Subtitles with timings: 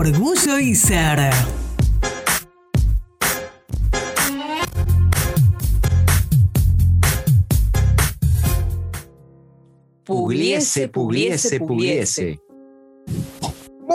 [0.00, 1.30] Orgullo y ser.
[10.06, 12.40] Pugliese, pugliese, pugliese.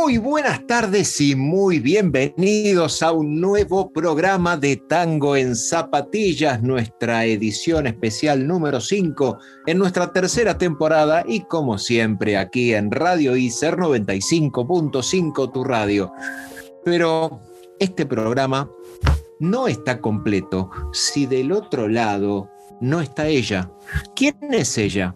[0.06, 7.26] Muy buenas tardes y muy bienvenidos a un nuevo programa de Tango en Zapatillas, nuestra
[7.26, 13.78] edición especial número 5 en nuestra tercera temporada y como siempre aquí en Radio ICER
[13.78, 16.12] 95.5 tu radio.
[16.84, 17.42] Pero
[17.80, 18.70] este programa
[19.40, 22.48] no está completo si del otro lado
[22.80, 23.72] no está ella.
[24.16, 25.16] ¿Quién es ella?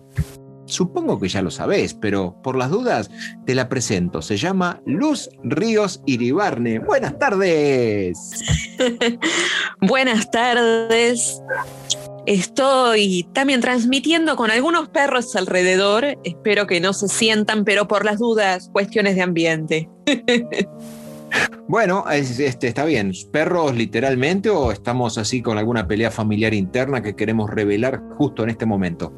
[0.69, 3.09] Supongo que ya lo sabés, pero por las dudas
[3.45, 4.21] te la presento.
[4.21, 6.79] Se llama Luz Ríos Iribarne.
[6.79, 8.17] Buenas tardes.
[9.81, 11.41] Buenas tardes.
[12.27, 16.19] Estoy también transmitiendo con algunos perros alrededor.
[16.23, 19.89] Espero que no se sientan, pero por las dudas, cuestiones de ambiente.
[21.67, 23.11] Bueno, este, está bien.
[23.31, 28.49] ¿Perros literalmente o estamos así con alguna pelea familiar interna que queremos revelar justo en
[28.49, 29.13] este momento?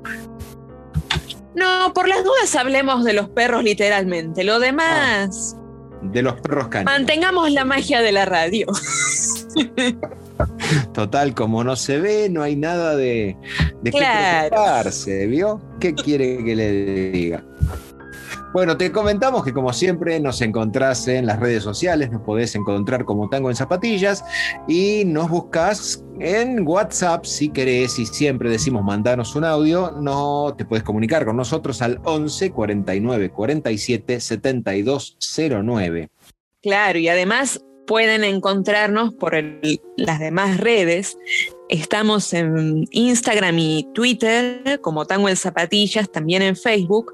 [1.56, 4.44] No, por las dudas hablemos de los perros literalmente.
[4.44, 5.56] Lo demás.
[6.02, 6.94] de los perros caninos.
[6.94, 8.68] Mantengamos la magia de la radio.
[10.94, 13.38] Total, como no se ve, no hay nada de,
[13.82, 14.44] de Claro.
[14.44, 15.62] qué preocuparse, ¿vio?
[15.80, 16.72] ¿Qué quiere que le
[17.12, 17.44] diga?
[18.54, 23.06] Bueno, te comentamos que como siempre nos encontrás en las redes sociales, nos podés encontrar
[23.06, 24.26] como Tango en Zapatillas
[24.68, 30.66] y nos buscas en WhatsApp si querés y siempre decimos mandanos un audio, no te
[30.66, 35.18] puedes comunicar con nosotros al 11 49 47 72
[35.64, 36.10] 09.
[36.62, 39.34] Claro, y además pueden encontrarnos por
[39.98, 41.18] las demás redes.
[41.70, 47.14] Estamos en Instagram y Twitter como Tango en Zapatillas, también en Facebook.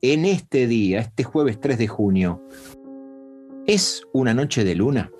[0.03, 2.43] en este día, este jueves 3 de junio,
[3.73, 5.11] es una noche de luna?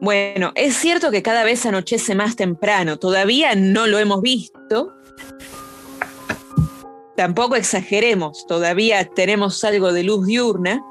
[0.00, 4.92] Bueno, es cierto que cada vez anochece más temprano, todavía no lo hemos visto.
[7.16, 10.84] Tampoco exageremos, todavía tenemos algo de luz diurna,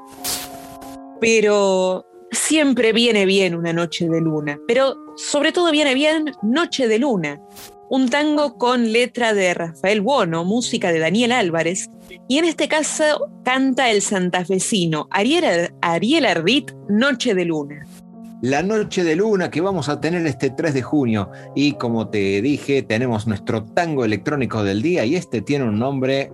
[1.20, 6.98] pero siempre viene bien una noche de luna, pero sobre todo viene bien Noche de
[6.98, 7.40] Luna,
[7.88, 11.88] un tango con letra de Rafael Bono, música de Daniel Álvarez,
[12.28, 17.86] y en este caso canta el santafesino Ariel, Ariel Ardit, Noche de Luna.
[18.42, 21.30] La noche de luna que vamos a tener este 3 de junio.
[21.54, 26.30] Y como te dije, tenemos nuestro tango electrónico del día y este tiene un nombre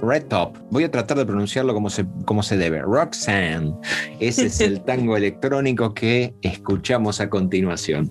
[0.00, 0.56] Red Top.
[0.70, 2.80] Voy a tratar de pronunciarlo como se, como se debe.
[2.80, 3.74] Roxanne.
[4.18, 8.10] Ese es el tango electrónico que escuchamos a continuación.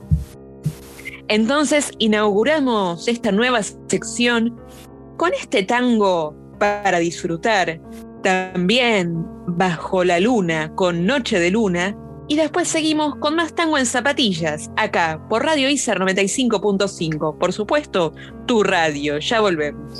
[1.27, 4.59] Entonces inauguramos esta nueva sección
[5.17, 7.81] con este tango para disfrutar,
[8.21, 11.95] también bajo la luna, con Noche de Luna,
[12.27, 17.37] Y después seguimos con más tango en zapatillas, acá por Radio ICER 95.5.
[17.37, 18.13] Por supuesto,
[18.47, 19.19] tu radio.
[19.19, 19.99] Ya volvemos.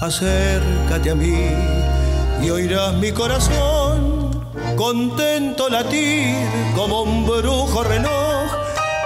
[0.00, 1.50] Acércate a mí
[2.42, 4.30] y oirás mi corazón
[4.76, 6.34] contento latir
[6.74, 8.46] como un brujo reloj.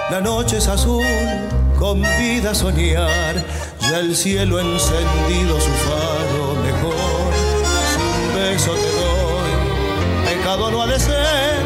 [0.09, 1.03] La noche es azul,
[1.77, 3.43] con vida soñar,
[3.81, 7.33] ya el cielo encendido su faro mejor.
[7.91, 11.63] Si un beso te doy, pecado no ha de ser,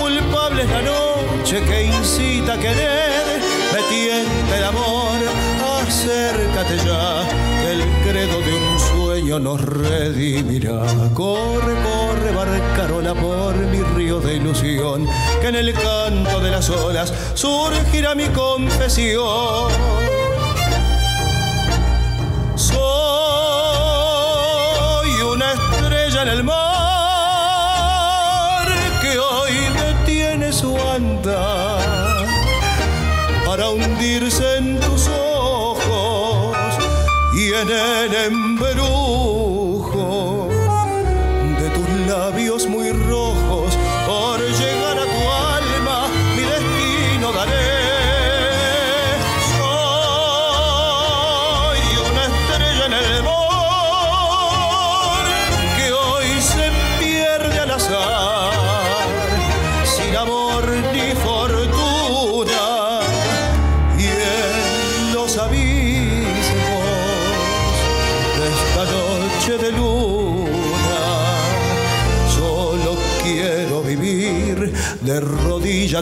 [0.00, 3.40] culpable es la noche que incita a querer,
[3.72, 5.18] me tienta el amor,
[5.92, 7.22] acércate ya
[7.70, 10.80] el credo de un sueño nos redimirá.
[11.12, 15.06] Corre, corre, barcarola por mi río de ilusión,
[15.40, 19.70] que en el canto de las olas surgirá mi confesión.
[22.54, 22.80] Soy
[25.34, 26.62] una estrella en el mar
[29.02, 29.52] que hoy
[29.84, 31.92] detiene su andar
[33.44, 34.61] para hundirse en
[37.70, 38.30] en el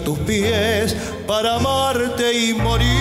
[0.00, 2.99] tus pies para amarte y morir.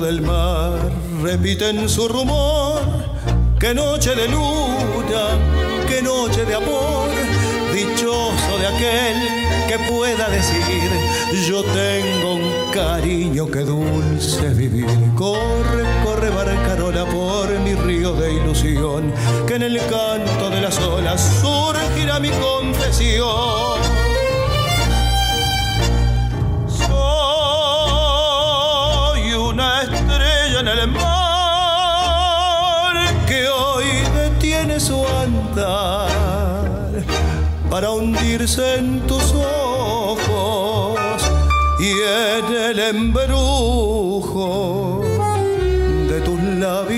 [0.00, 0.78] Del mar
[1.22, 2.80] repiten su rumor.
[3.58, 5.38] Qué noche de luna,
[5.88, 7.08] qué noche de amor,
[7.74, 9.16] dichoso de aquel
[9.66, 10.90] que pueda decir,
[11.48, 14.86] yo tengo un cariño que dulce vivir.
[15.14, 19.12] Corre, corre barcarola por mi río de ilusión,
[19.46, 23.97] que en el canto de las olas surgirá mi confesión.
[34.80, 36.08] Su andar
[37.68, 40.98] para hundirse en tus ojos
[41.80, 44.42] y en el embrujo
[46.08, 46.97] de tus labios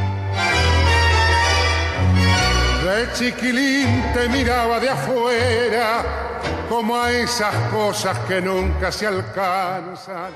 [3.13, 6.03] Chiquilín te miraba de afuera,
[6.69, 10.31] como a esas cosas que nunca se alcanzan.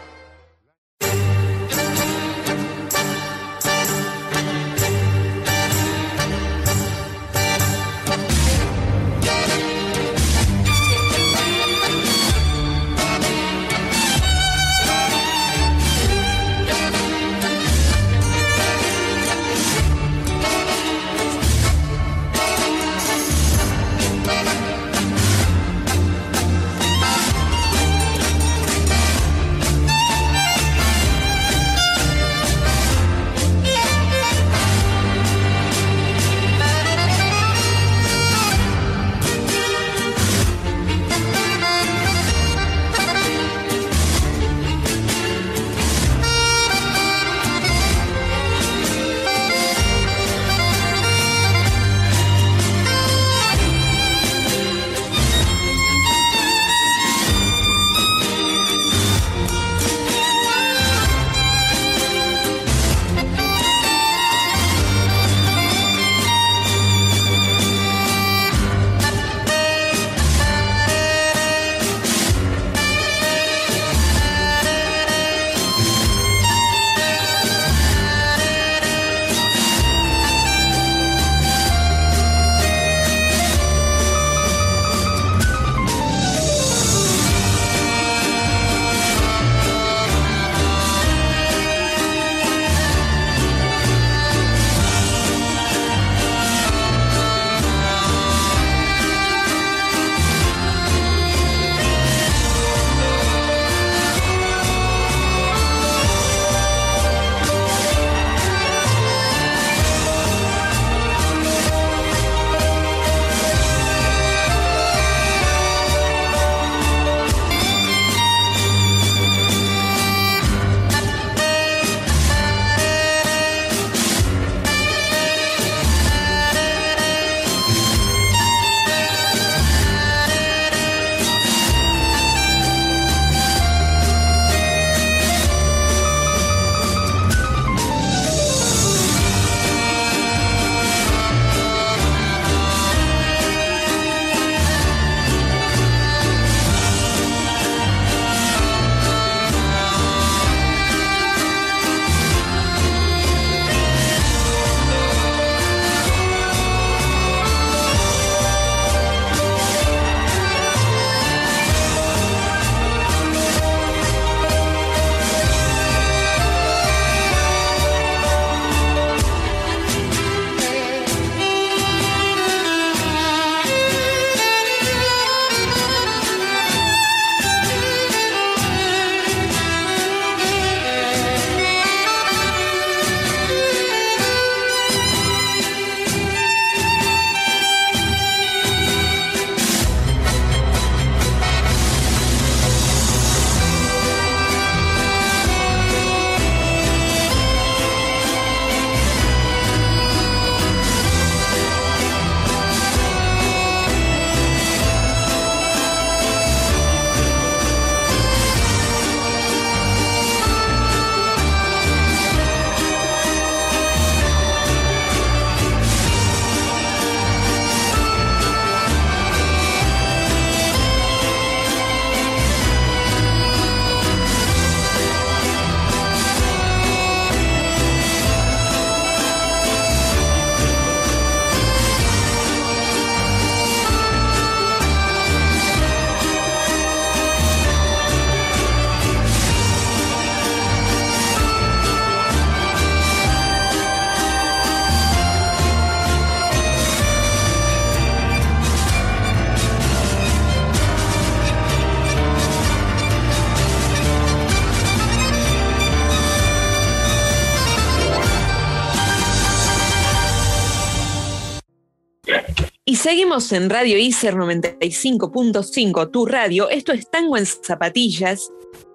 [262.87, 266.69] Y seguimos en Radio ICER 95.5, tu radio.
[266.69, 268.51] Esto es Tango en Zapatillas.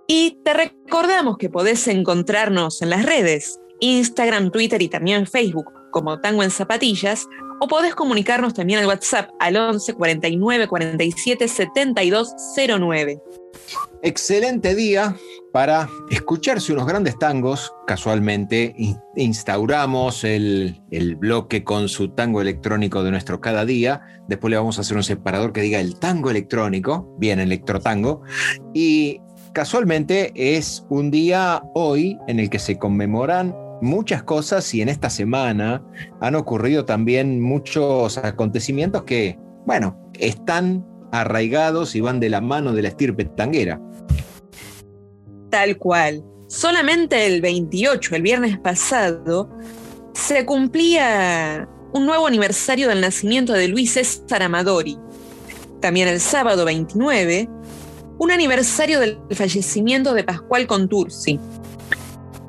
[0.06, 6.20] Y te recordamos que podés encontrarnos en las redes, Instagram, Twitter y también Facebook como
[6.20, 7.26] Tango en Zapatillas,
[7.60, 13.22] o podés comunicarnos también al WhatsApp al 11 49 47 72 09.
[14.02, 15.14] Excelente día
[15.52, 17.72] para escucharse unos grandes tangos.
[17.86, 18.74] Casualmente
[19.14, 24.00] instauramos el, el, bloque con su tango electrónico de nuestro cada día.
[24.26, 28.22] Después le vamos a hacer un separador que diga el tango electrónico, bien electrotango.
[28.72, 29.20] Y
[29.52, 35.10] casualmente es un día hoy en el que se conmemoran muchas cosas y en esta
[35.10, 35.82] semana
[36.20, 42.82] han ocurrido también muchos acontecimientos que, bueno, están arraigados y van de la mano de
[42.82, 43.80] la estirpe tanguera.
[45.50, 46.24] Tal cual.
[46.46, 49.50] Solamente el 28, el viernes pasado,
[50.14, 54.98] se cumplía un nuevo aniversario del nacimiento de Luis César Amadori.
[55.80, 57.48] También el sábado 29,
[58.18, 61.40] un aniversario del fallecimiento de Pascual Contursi.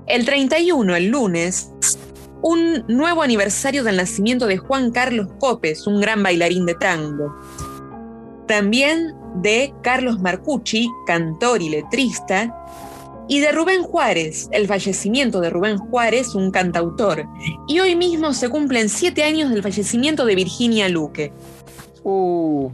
[0.08, 1.72] El 31, el lunes,
[2.42, 7.36] un nuevo aniversario del nacimiento de Juan Carlos Copes, un gran bailarín de tango.
[8.48, 12.58] También de Carlos Marcucci, cantor y letrista,
[13.28, 17.26] y de Rubén Juárez, el fallecimiento de Rubén Juárez, un cantautor.
[17.68, 21.32] Y hoy mismo se cumplen siete años del fallecimiento de Virginia Luque.
[22.04, 22.72] Uh,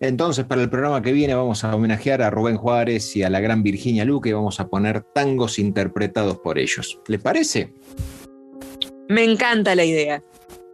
[0.00, 3.40] entonces, para el programa que viene vamos a homenajear a Rubén Juárez y a la
[3.40, 6.98] gran Virginia Luque y vamos a poner tangos interpretados por ellos.
[7.06, 7.72] ¿Le parece?
[9.08, 10.22] Me encanta la idea.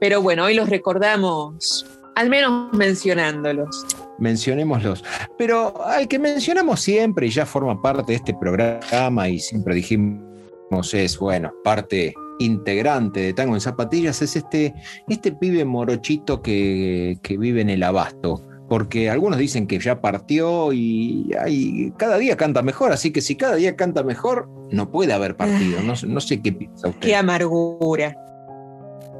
[0.00, 3.86] Pero bueno, hoy los recordamos, al menos mencionándolos
[4.18, 5.04] mencionémoslos.
[5.38, 10.22] Pero al que mencionamos siempre y ya forma parte de este programa y siempre dijimos
[10.92, 14.74] es, bueno, parte integrante de Tango en Zapatillas, es este,
[15.08, 18.42] este pibe morochito que, que vive en el abasto.
[18.68, 21.30] Porque algunos dicen que ya partió y,
[21.96, 25.80] cada día canta mejor, así que si cada día canta mejor, no puede haber partido.
[25.82, 27.00] No, no sé qué piensa usted.
[27.00, 28.16] Qué amargura.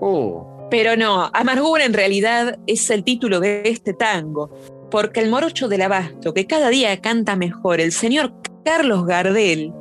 [0.00, 0.68] Oh.
[0.68, 4.50] Pero no, Amargura en realidad es el título de este tango
[4.90, 8.32] porque el morocho del abasto, que cada día canta mejor, el señor
[8.64, 9.72] Carlos Gardel,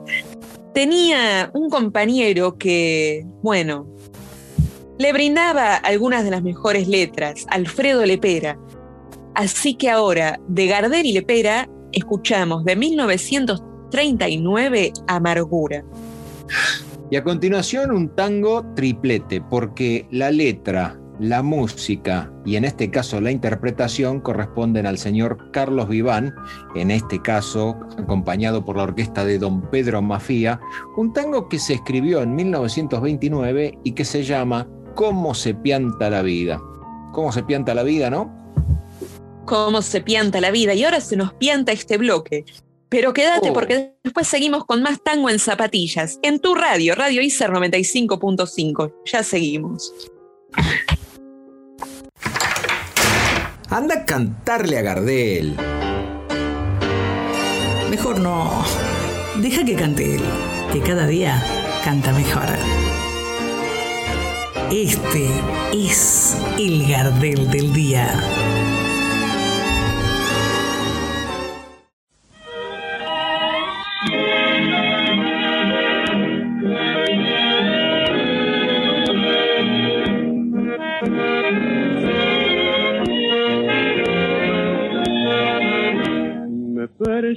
[0.74, 3.88] tenía un compañero que, bueno,
[4.98, 8.57] le brindaba algunas de las mejores letras, Alfredo Lepera.
[9.36, 15.84] Así que ahora, de Gardel y Lepera, escuchamos de 1939 Amargura.
[17.12, 23.22] Y a continuación un tango triplete, porque la letra, la música y en este caso
[23.22, 26.34] la interpretación corresponden al señor Carlos Viván,
[26.75, 30.62] en este caso acompañado por la orquesta de don Pedro Mafía,
[30.96, 36.22] un tango que se escribió en 1929 y que se llama ¿Cómo se pianta la
[36.22, 36.62] vida?
[37.12, 38.45] ¿Cómo se pianta la vida, no?
[39.46, 40.74] ¿Cómo se pianta la vida?
[40.74, 42.46] Y ahora se nos pianta este bloque.
[42.90, 43.53] Pero quédate oh.
[43.53, 46.20] porque después seguimos con más tango en zapatillas.
[46.24, 48.94] En tu radio, Radio ICER 95.5.
[49.05, 49.94] Ya seguimos.
[53.70, 55.55] Anda a cantarle a Gardel.
[57.90, 58.64] Mejor no.
[59.42, 60.24] Deja que cante él,
[60.72, 61.44] que cada día
[61.84, 62.48] canta mejor.
[64.72, 65.29] Este
[65.74, 68.65] es el Gardel del día.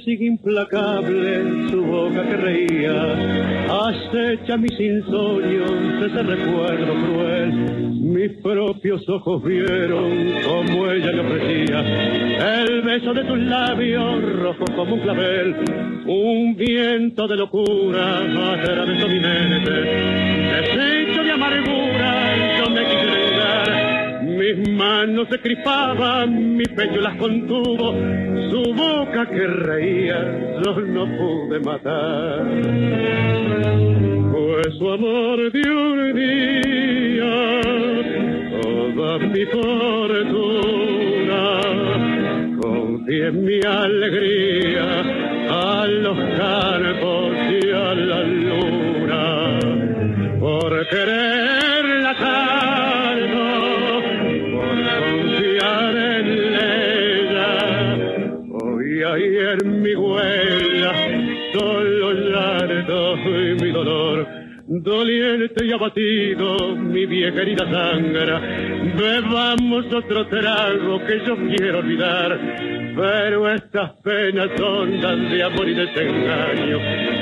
[0.05, 5.71] Sigue implacable su boca que reía, acecha mis insomnios
[6.05, 7.51] ese recuerdo cruel.
[7.99, 14.95] Mis propios ojos vieron como ella le ofrecía el beso de tus labios rojos como
[14.95, 15.55] un clavel,
[16.07, 18.19] un viento de locura
[18.53, 22.58] atravesó mi mente, deshecho de amargura,
[24.39, 27.93] mis manos se crispaban, mi pecho las contuvo,
[28.49, 32.45] su boca que reía, yo no pude matar.
[34.31, 37.59] Pues su amor de un día,
[38.61, 41.41] toda mi fortuna,
[42.61, 45.03] confié en mi alegría
[45.49, 49.59] a los campos y a la luna,
[50.39, 51.78] por querer
[62.89, 64.27] y mi dolor.
[64.67, 68.39] doliente y abatido, mi vieja herida sangra.
[68.97, 72.39] Bebamos otro trago que yo quiero olvidar,
[72.95, 74.99] pero estas penas son
[75.29, 76.79] de amor y desengaño,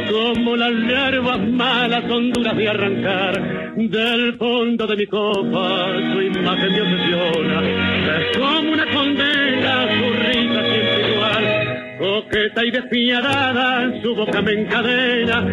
[0.10, 3.76] como las hierbas malas son duras de arrancar.
[3.76, 10.64] Del fondo de mi copa su imagen me obsesiona, es como una condena, su risa
[10.64, 11.67] siempre igual
[11.98, 15.46] coqueta y despiadada, su boca me encadena,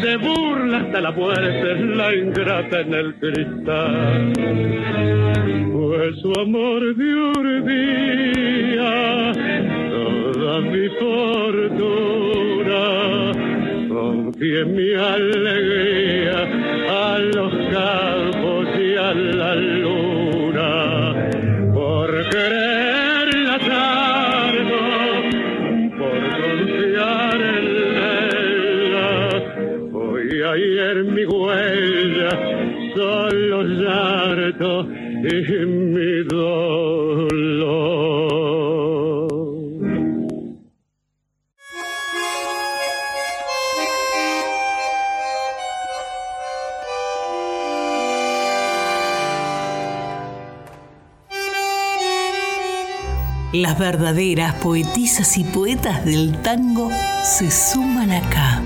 [0.00, 4.32] se burla hasta la muerte, la ingrata en el cristal.
[5.72, 8.90] Pues su amor me urdía
[9.90, 12.82] toda mi fortuna,
[13.88, 15.89] confié mi alegría
[53.90, 56.92] verdaderas poetisas y poetas del tango
[57.24, 58.62] se suman acá.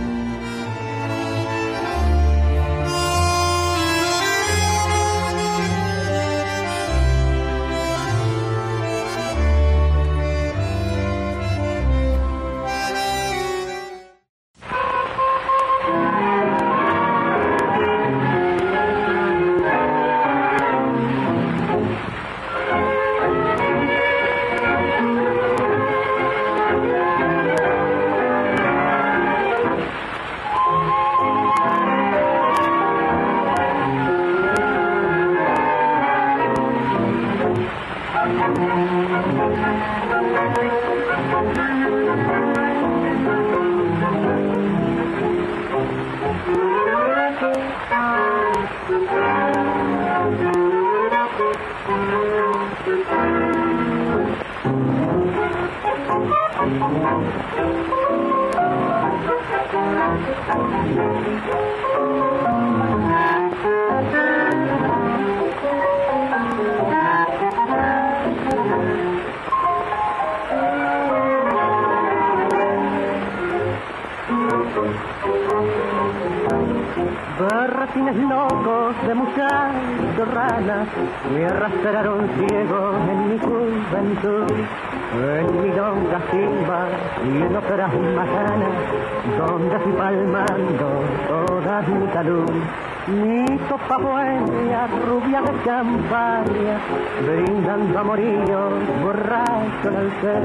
[95.65, 96.79] Campaña,
[97.25, 98.73] brindando amorillos,
[99.03, 100.45] borracho en el ser.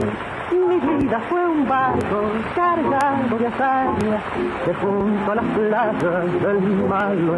[0.52, 4.22] Mi vida fue un barco cargado de hazaña
[4.64, 7.38] que junto a las playas del mar lo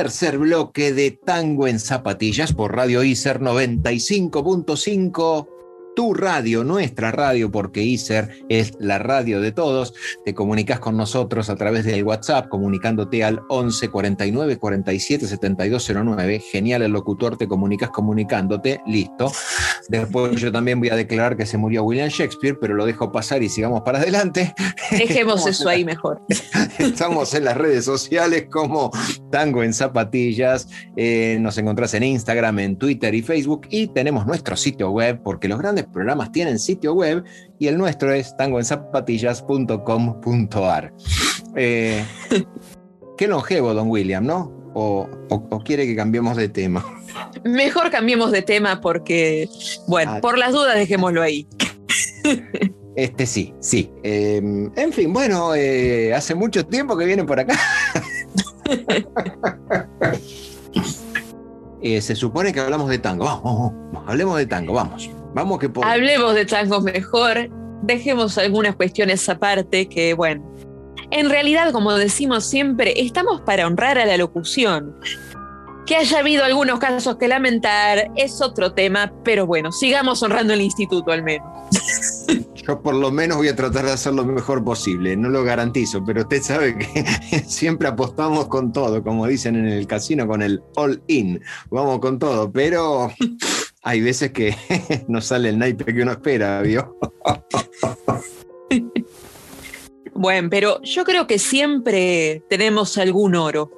[0.00, 5.59] Tercer bloque de Tango en Zapatillas por Radio ICER 95.5.
[6.00, 9.92] Tu radio, nuestra radio, porque ICER es la radio de todos.
[10.24, 16.40] Te comunicas con nosotros a través del WhatsApp, comunicándote al 11 49 47 72 09.
[16.40, 19.30] Genial el locutor, te comunicas comunicándote, listo.
[19.90, 23.42] Después yo también voy a declarar que se murió William Shakespeare, pero lo dejo pasar
[23.42, 24.54] y sigamos para adelante.
[24.90, 26.22] Dejemos eso ahí mejor.
[26.78, 28.90] Estamos en las redes sociales como
[29.30, 30.66] Tango en Zapatillas.
[30.96, 33.66] Eh, nos encontrás en Instagram, en Twitter y Facebook.
[33.68, 37.24] Y tenemos nuestro sitio web, porque los grandes programas tienen sitio web
[37.58, 40.92] y el nuestro es tangoenzapatillas.com.ar.
[41.56, 42.04] Eh,
[43.18, 44.60] qué longevo, don William, ¿no?
[44.72, 45.08] o
[45.64, 46.84] quiere que cambiemos de tema?
[47.44, 49.48] Mejor cambiemos de tema porque,
[49.86, 50.20] bueno, ah.
[50.20, 51.46] por las dudas dejémoslo ahí.
[52.96, 53.90] Este sí, sí.
[54.02, 57.58] Em, en fin, bueno, eh, hace mucho tiempo que vienen por acá.
[61.82, 63.24] Eh, se supone que hablamos de tango.
[63.24, 63.72] Vamos,
[64.06, 65.08] hablemos de tango, vamos.
[65.34, 67.48] Vamos que Hablemos de tango mejor.
[67.82, 70.44] Dejemos algunas cuestiones aparte que, bueno,
[71.10, 74.96] en realidad, como decimos siempre, estamos para honrar a la locución.
[75.86, 80.60] Que haya habido algunos casos que lamentar es otro tema, pero bueno, sigamos honrando el
[80.60, 81.48] instituto al menos.
[82.54, 86.04] Yo por lo menos voy a tratar de hacer lo mejor posible, no lo garantizo,
[86.04, 87.04] pero usted sabe que
[87.46, 91.40] siempre apostamos con todo, como dicen en el casino, con el all in,
[91.70, 93.10] vamos con todo, pero
[93.82, 94.54] hay veces que
[95.08, 96.96] no sale el naipe que uno espera, ¿vio?
[100.14, 103.70] Bueno, pero yo creo que siempre tenemos algún oro.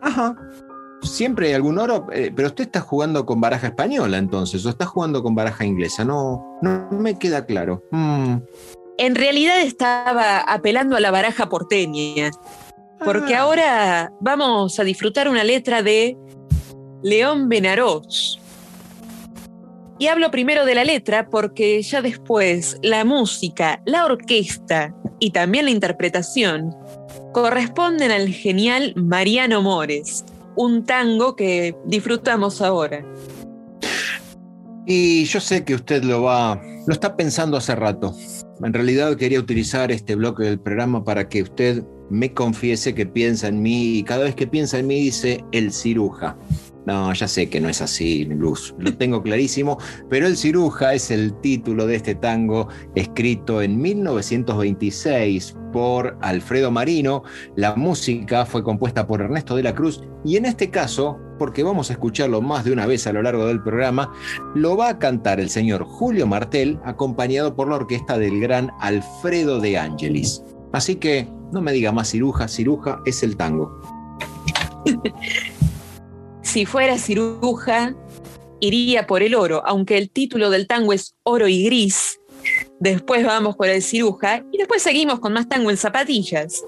[0.00, 0.36] Ajá
[1.02, 4.86] siempre hay algún oro, eh, pero usted está jugando con baraja española entonces, o está
[4.86, 7.82] jugando con baraja inglesa, no, no me queda claro.
[7.90, 8.36] Mm.
[8.98, 12.30] En realidad estaba apelando a la baraja porteña,
[13.04, 13.42] porque ah.
[13.42, 16.16] ahora vamos a disfrutar una letra de
[17.02, 18.38] León Benarós.
[20.02, 25.66] Y hablo primero de la letra porque ya después la música, la orquesta y también
[25.66, 26.74] la interpretación
[27.32, 30.24] corresponden al genial Mariano Mores,
[30.56, 33.06] un tango que disfrutamos ahora.
[34.88, 38.12] Y yo sé que usted lo va, lo está pensando hace rato.
[38.60, 43.46] En realidad quería utilizar este bloque del programa para que usted me confiese que piensa
[43.46, 46.36] en mí y cada vez que piensa en mí dice el ciruja.
[46.86, 49.78] No, ya sé que no es así, Luz, lo tengo clarísimo,
[50.10, 57.22] pero El Ciruja es el título de este tango escrito en 1926 por Alfredo Marino.
[57.54, 61.90] La música fue compuesta por Ernesto de la Cruz y en este caso, porque vamos
[61.90, 64.12] a escucharlo más de una vez a lo largo del programa,
[64.54, 69.60] lo va a cantar el señor Julio Martel acompañado por la orquesta del gran Alfredo
[69.60, 70.42] de Angelis.
[70.72, 73.80] Así que no me diga más ciruja, ciruja es el tango.
[76.52, 77.94] si fuera ciruja,
[78.60, 82.20] iría por el oro, aunque el título del tango es Oro y Gris.
[82.78, 86.62] Después vamos por el ciruja y después seguimos con más tango en zapatillas.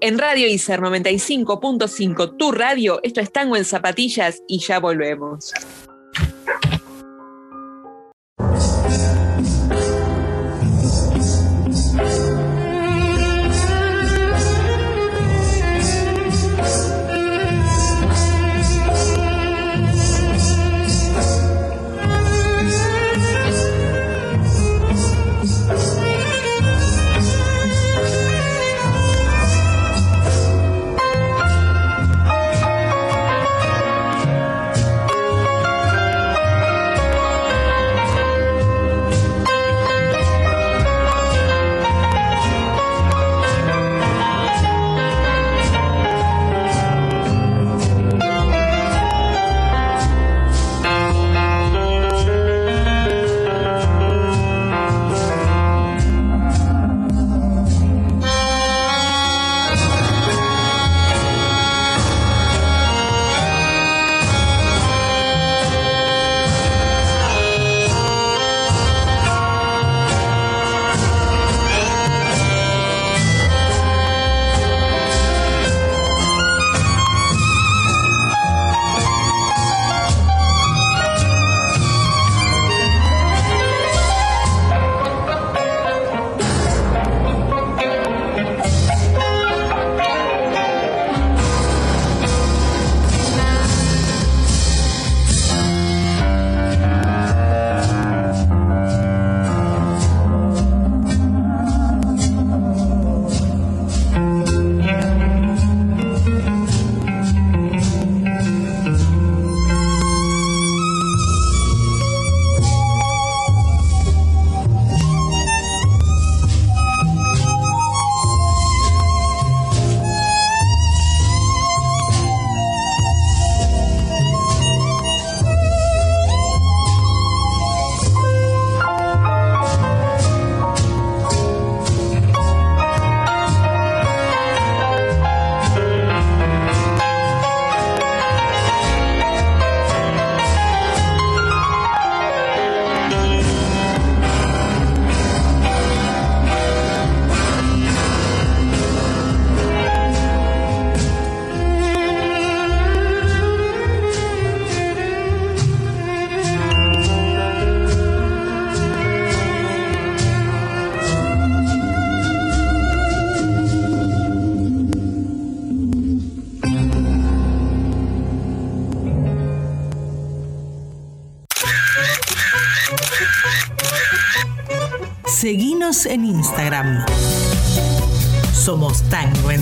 [0.00, 5.52] En Radio ICER 95.5, tu radio, esto es tango en zapatillas y ya volvemos.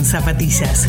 [0.03, 0.87] Zapatillas.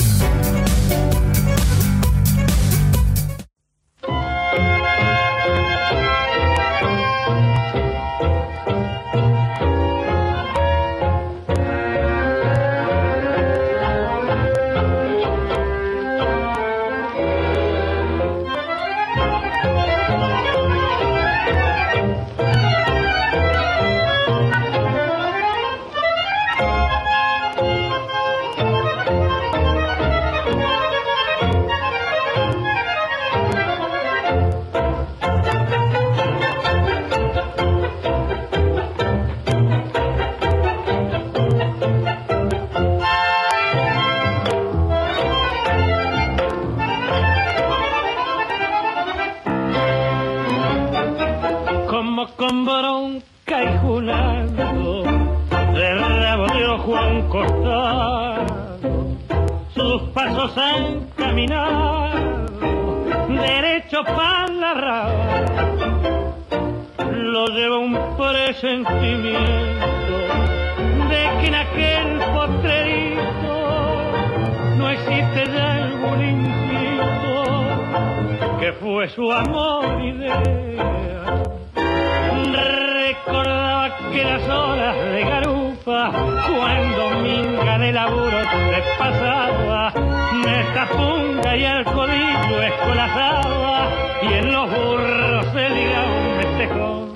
[78.65, 80.43] Que fue su amor idea
[82.95, 86.11] Recordaba que las horas de garupa,
[86.49, 93.91] cuando minga de laburo se pasaba, esta punga y el codillo escolazaba,
[94.23, 97.09] y en los burros se ligaba un festejo.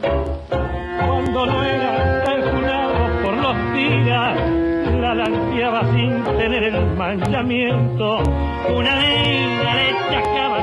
[1.06, 4.36] Cuando no era calculado por los días,
[5.00, 8.18] la lanceaba sin tener el manchamiento,
[8.68, 10.57] una niña le chacaba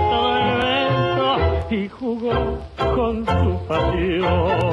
[1.70, 4.66] y jugó con su pasión.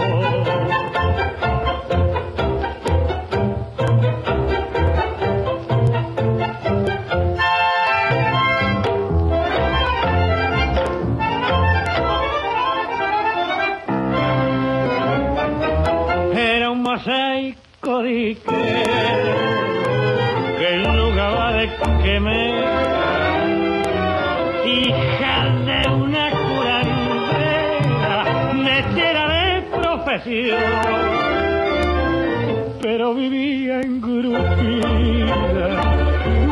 [32.81, 35.35] Pero vivía en grupida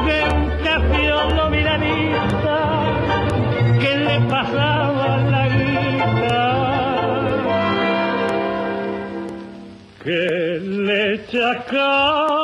[0.06, 2.59] de un cafiolo milanista
[3.80, 6.44] que le pasaba la guita,
[10.02, 12.39] que le chacaba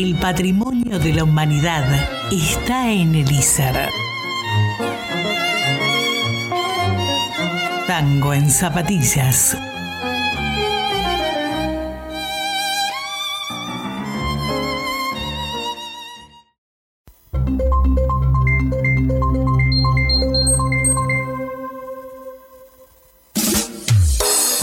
[0.00, 1.84] El patrimonio de la humanidad
[2.30, 3.74] está en el ISER.
[7.88, 9.56] Tango en zapatillas.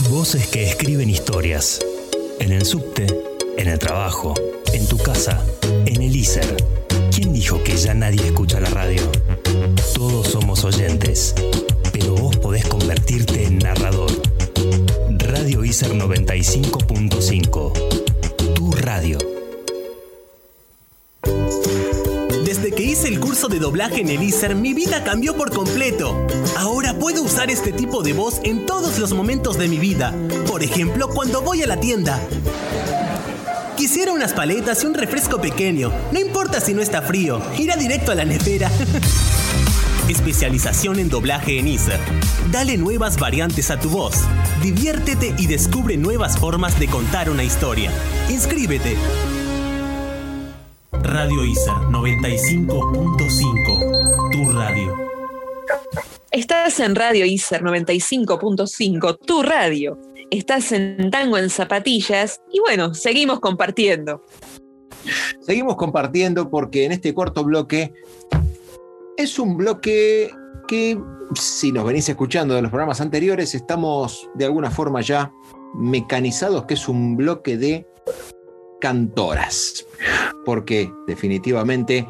[0.10, 1.82] Voces que escriben historias.
[2.40, 4.34] En el subte, en el trabajo,
[4.74, 5.44] en tu casa,
[5.86, 6.56] en el ISER.
[7.14, 9.02] ¿Quién dijo que ya nadie escucha la radio?
[9.94, 11.34] Todos somos oyentes,
[11.92, 14.12] pero vos podés convertirte en narrador.
[15.10, 18.54] Radio ISER 95.5.
[18.54, 19.18] Tu radio.
[22.46, 26.16] Desde que hice el curso de doblaje en el ISER, mi vida cambió por completo.
[26.58, 30.14] Ahora puedo usar este tipo de voz en todos los momentos de mi vida.
[30.48, 32.22] Por ejemplo, cuando voy a la tienda.
[33.86, 35.92] Quisiera unas paletas y un refresco pequeño.
[36.12, 38.72] No importa si no está frío, irá directo a la nevera.
[40.10, 42.00] Especialización en doblaje en ISER.
[42.52, 44.24] Dale nuevas variantes a tu voz.
[44.64, 47.92] Diviértete y descubre nuevas formas de contar una historia.
[48.28, 48.98] Inscríbete.
[50.92, 54.32] Radio ISER 95.5.
[54.32, 54.96] Tu radio.
[56.32, 60.15] Estás en Radio ISER 95.5, tu radio.
[60.32, 64.24] Estás en Tango en Zapatillas y bueno, seguimos compartiendo.
[65.42, 67.94] Seguimos compartiendo porque en este cuarto bloque
[69.18, 70.32] es un bloque
[70.68, 71.00] que,
[71.36, 75.32] si nos venís escuchando de los programas anteriores, estamos de alguna forma ya
[75.76, 77.88] mecanizados, que es un bloque de
[78.82, 79.86] cantoras.
[80.44, 82.08] Porque definitivamente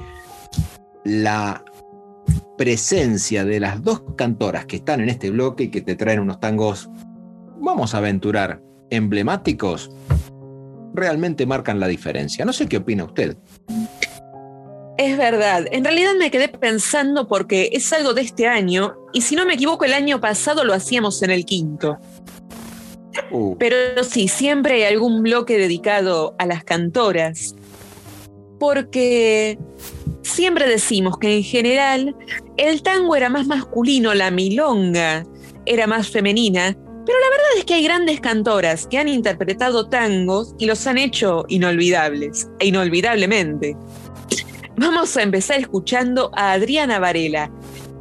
[1.03, 1.63] la
[2.57, 6.39] presencia de las dos cantoras que están en este bloque y que te traen unos
[6.39, 6.89] tangos,
[7.57, 9.91] vamos a aventurar, emblemáticos,
[10.93, 12.45] realmente marcan la diferencia.
[12.45, 13.37] No sé qué opina usted.
[14.97, 19.35] Es verdad, en realidad me quedé pensando porque es algo de este año y si
[19.35, 21.97] no me equivoco el año pasado lo hacíamos en el quinto.
[23.31, 27.55] Uh, Pero sí, siempre hay algún bloque dedicado a las cantoras.
[28.57, 29.59] Porque
[30.21, 32.15] siempre decimos que en general
[32.55, 35.25] el tango era más masculino, la milonga
[35.65, 40.55] era más femenina, pero la verdad es que hay grandes cantoras que han interpretado tangos
[40.57, 43.77] y los han hecho inolvidables, e inolvidablemente.
[44.77, 47.51] Vamos a empezar escuchando a Adriana Varela.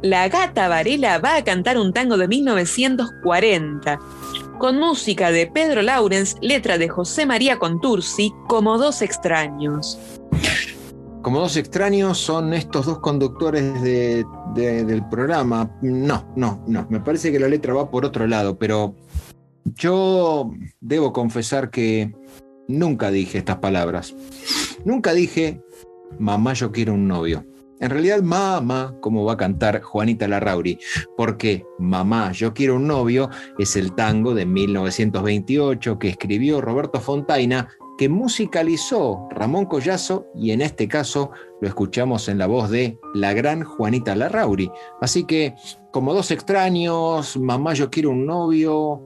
[0.01, 3.99] La gata Varela va a cantar un tango de 1940
[4.57, 9.99] con música de Pedro Laurens, letra de José María Contursi, como dos extraños.
[11.25, 14.23] Como dos extraños son estos dos conductores de-
[14.53, 15.71] de- del programa.
[15.81, 16.85] No, no, no.
[16.91, 18.93] Me parece que la letra va por otro lado, pero
[19.75, 22.13] yo debo confesar que
[22.67, 24.15] nunca dije estas palabras.
[24.85, 25.63] Nunca dije,
[26.19, 27.43] mamá, yo quiero un novio.
[27.79, 30.77] En realidad, mamá, como va a cantar Juanita Larrauri,
[31.17, 37.67] porque mamá, yo quiero un novio es el tango de 1928 que escribió Roberto Fontaina,
[37.97, 41.31] que musicalizó Ramón Collazo y en este caso
[41.61, 44.69] lo escuchamos en la voz de la gran Juanita Larrauri.
[45.01, 45.55] Así que,
[45.91, 49.01] como dos extraños, mamá, yo quiero un novio,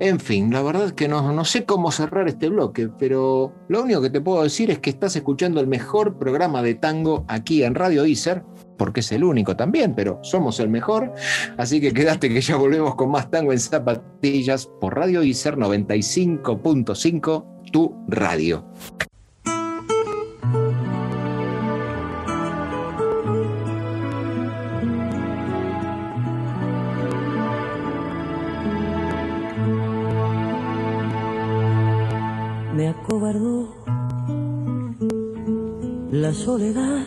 [0.00, 3.82] en fin, la verdad es que no, no sé cómo cerrar este bloque, pero lo
[3.82, 7.62] único que te puedo decir es que estás escuchando el mejor programa de tango aquí
[7.62, 8.42] en Radio Iser,
[8.76, 11.12] porque es el único también, pero somos el mejor.
[11.56, 17.70] Así que quedaste que ya volvemos con más tango en zapatillas por Radio Iser 95.5,
[17.70, 18.64] tu radio.
[32.74, 33.68] me acobardó
[36.10, 37.06] la soledad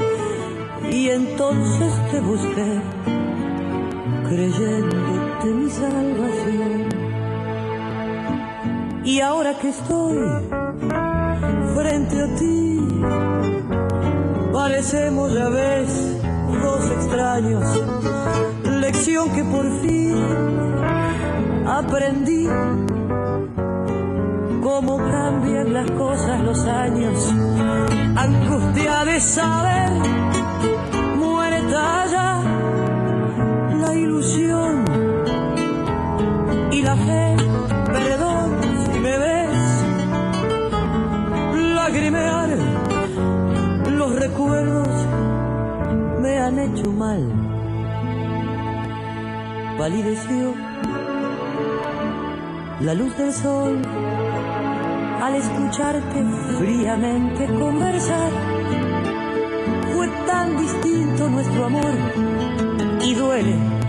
[0.91, 2.81] y entonces te busqué,
[4.27, 6.89] creyéndote mi salvación.
[9.03, 10.17] Y ahora que estoy
[11.75, 13.01] frente a ti,
[14.53, 16.21] parecemos ya ves
[16.61, 17.81] dos extraños,
[18.65, 20.15] lección que por fin
[21.65, 22.47] aprendí
[24.61, 27.33] cómo cambian las cosas los años.
[28.15, 29.91] Angustia de saber,
[34.11, 34.85] ilusión
[36.71, 37.35] y la fe.
[37.85, 38.47] Perdón
[38.85, 39.83] si me ves
[41.75, 42.49] lagrimear,
[43.87, 44.89] los recuerdos
[46.19, 47.21] me han hecho mal.
[49.77, 50.53] Palideció
[52.81, 53.81] la luz del sol
[55.21, 56.23] al escucharte
[56.59, 58.31] fríamente conversar.
[59.93, 61.93] Fue tan distinto nuestro amor
[63.03, 63.80] y duele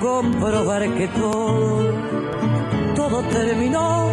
[0.00, 1.92] comprobar que todo,
[2.94, 4.10] todo terminó.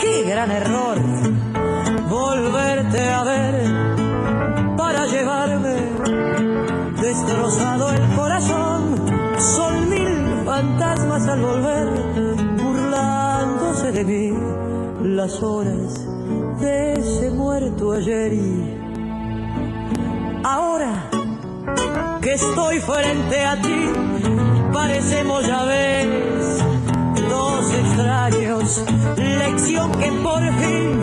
[0.00, 0.98] Qué gran error
[2.08, 3.54] volverte a ver
[4.76, 5.76] para llevarme
[7.00, 8.94] destrozado el corazón.
[9.38, 11.88] Son mil fantasmas al volver
[12.56, 14.32] burlándose de mí
[15.02, 16.06] las horas
[16.60, 18.76] de ese muerto ayer y
[20.44, 21.17] ahora
[22.32, 23.90] estoy frente a ti.
[24.72, 26.64] Parecemos ya ves
[27.28, 28.84] dos extraños.
[29.16, 31.00] Lección que por fin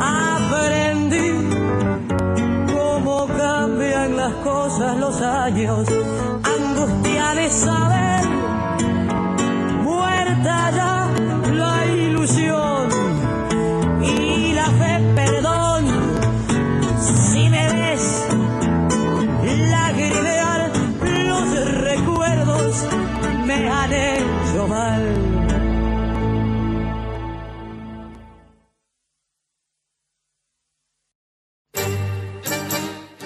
[0.00, 1.32] aprendí.
[2.72, 5.88] Cómo cambian las cosas los años.
[6.56, 8.22] Angustia de saber
[9.82, 11.10] muerta ya
[11.52, 12.73] la ilusión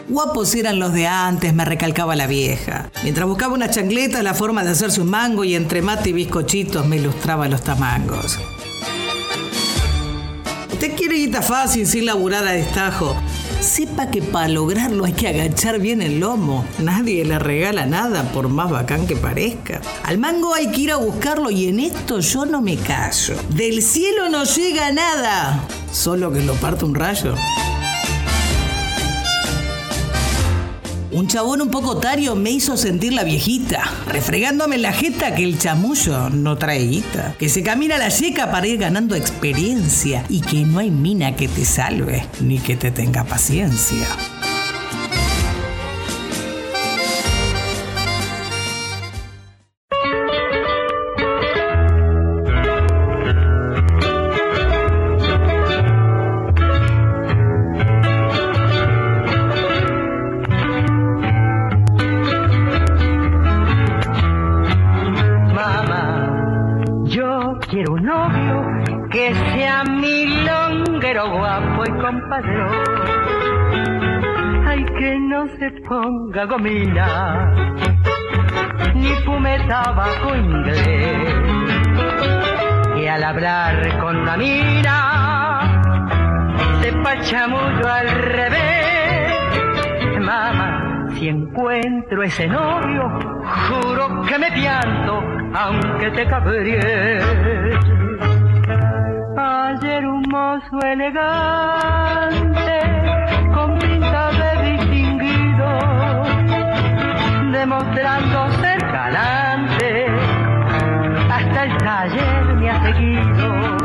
[0.08, 2.90] guapos eran los de antes, me recalcaba la vieja.
[3.02, 6.86] Mientras buscaba una chancleta, la forma de hacerse un mango y entre mate y bizcochitos
[6.86, 8.38] me ilustraba los tamangos.
[10.72, 13.16] Usted quiere guita fácil sin laburar a destajo.
[13.60, 16.64] Sepa que para lograrlo hay que agachar bien el lomo.
[16.78, 19.80] Nadie le regala nada por más bacán que parezca.
[20.04, 23.34] Al mango hay que ir a buscarlo y en esto yo no me callo.
[23.50, 25.64] Del cielo no llega nada.
[25.92, 27.34] Solo que lo parte un rayo.
[31.10, 35.58] Un chabón un poco tario me hizo sentir la viejita, refregándome la jeta que el
[35.58, 40.66] chamullo no trae guita, que se camina la yeca para ir ganando experiencia y que
[40.66, 44.06] no hay mina que te salve ni que te tenga paciencia.
[75.58, 77.52] Se ponga gomina,
[78.94, 81.34] ni fume tabaco inglés.
[82.94, 84.96] Que al hablar con la mina,
[86.80, 89.34] sepa chamullo al revés.
[90.20, 93.08] Mamá, si encuentro ese novio,
[93.68, 95.22] juro que me pianto,
[95.54, 97.24] aunque te cabríes.
[99.36, 102.47] Ayer un mozo elegante,
[107.58, 110.06] demostrando ser galante,
[111.28, 113.76] hasta el taller me ha seguido.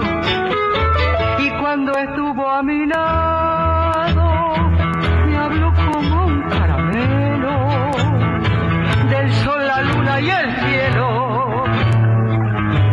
[1.40, 4.26] Y cuando estuvo a mi lado,
[5.26, 7.56] me habló como un caramelo
[9.10, 11.64] del sol, la luna y el cielo.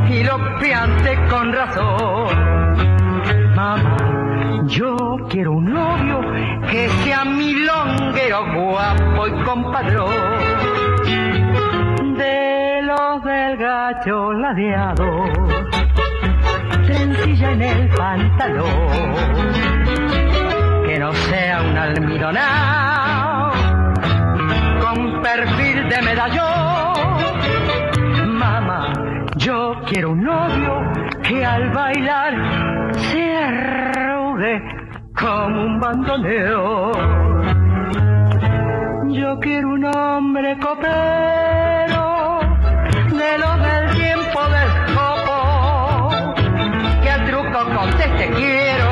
[0.08, 2.30] Y lo piante con razón.
[3.54, 3.96] Mamá,
[4.64, 4.96] yo
[5.28, 6.20] quiero un novio
[6.70, 10.29] que sea milonguero, guapo y compadrón.
[13.90, 15.24] Del gacho ladeado,
[16.86, 18.66] sencilla en el pantalón.
[20.86, 23.52] Que no sea un almidonado
[24.80, 27.18] con perfil de medallón.
[28.38, 28.92] Mamá,
[29.36, 30.82] yo quiero un novio
[31.22, 34.62] que al bailar se arrugue
[35.18, 36.92] como un bandoneo.
[39.08, 42.10] Yo quiero un hombre copero
[43.20, 43.69] de los
[47.64, 48.90] conteste quiero.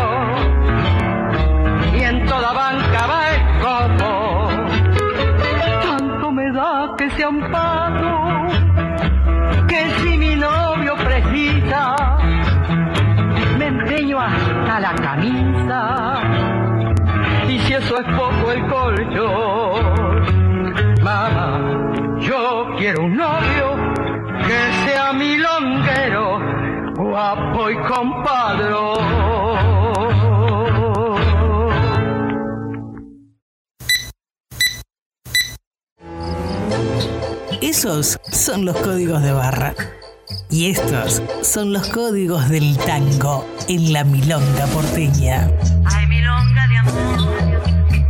[1.94, 4.48] Y en toda banca va el copo
[5.98, 8.46] tanto me da que sea un pato,
[9.66, 11.96] que si mi novio precisa,
[13.58, 16.20] me empeño hasta la camisa,
[17.48, 20.24] y si eso es poco el colchón,
[21.02, 21.60] mamá,
[22.20, 23.76] yo quiero un novio
[24.46, 25.57] que sea milonguero,
[26.98, 28.98] guapo y compadrón.
[37.62, 39.74] Esos son los códigos de barra.
[40.50, 45.48] Y estos son los códigos del tango en la milonga porteña.
[45.84, 48.07] Ay, milonga de amor.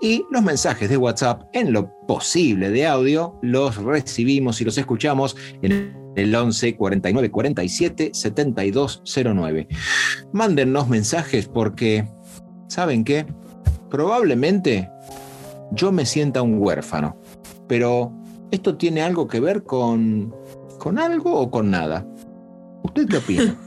[0.00, 5.36] y los mensajes de WhatsApp en lo posible de audio los recibimos y los escuchamos
[5.62, 9.68] en el 11 49 47 7209.
[10.32, 12.08] Mándennos mensajes porque,
[12.68, 13.26] ¿saben qué?
[13.90, 14.88] Probablemente
[15.72, 17.16] yo me sienta un huérfano,
[17.68, 18.12] pero
[18.50, 20.34] ¿esto tiene algo que ver con,
[20.78, 22.06] con algo o con nada?
[22.82, 23.56] ¿Usted qué opina?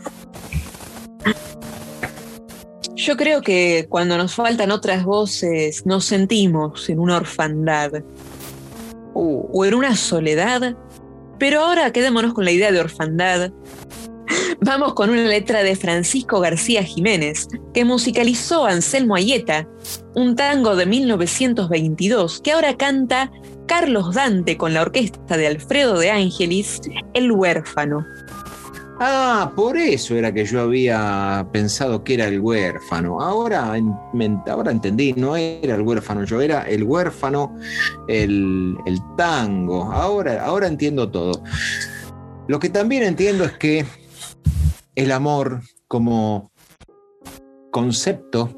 [2.95, 7.91] Yo creo que cuando nos faltan otras voces nos sentimos en una orfandad
[9.13, 10.75] o en una soledad,
[11.39, 13.51] pero ahora quedémonos con la idea de orfandad,
[14.61, 19.67] Vamos con una letra de Francisco García Jiménez, que musicalizó Anselmo Ayeta,
[20.15, 23.31] un tango de 1922 que ahora canta
[23.67, 26.81] Carlos Dante con la orquesta de Alfredo de Ángelis,
[27.13, 28.05] El huérfano.
[28.99, 33.19] Ah, por eso era que yo había pensado que era el huérfano.
[33.19, 33.73] Ahora,
[34.47, 37.53] ahora entendí, no era el huérfano, yo era el huérfano,
[38.07, 39.91] el, el tango.
[39.91, 41.43] Ahora, ahora entiendo todo.
[42.47, 43.85] Lo que también entiendo es que
[44.95, 46.51] el amor como
[47.71, 48.49] concepto,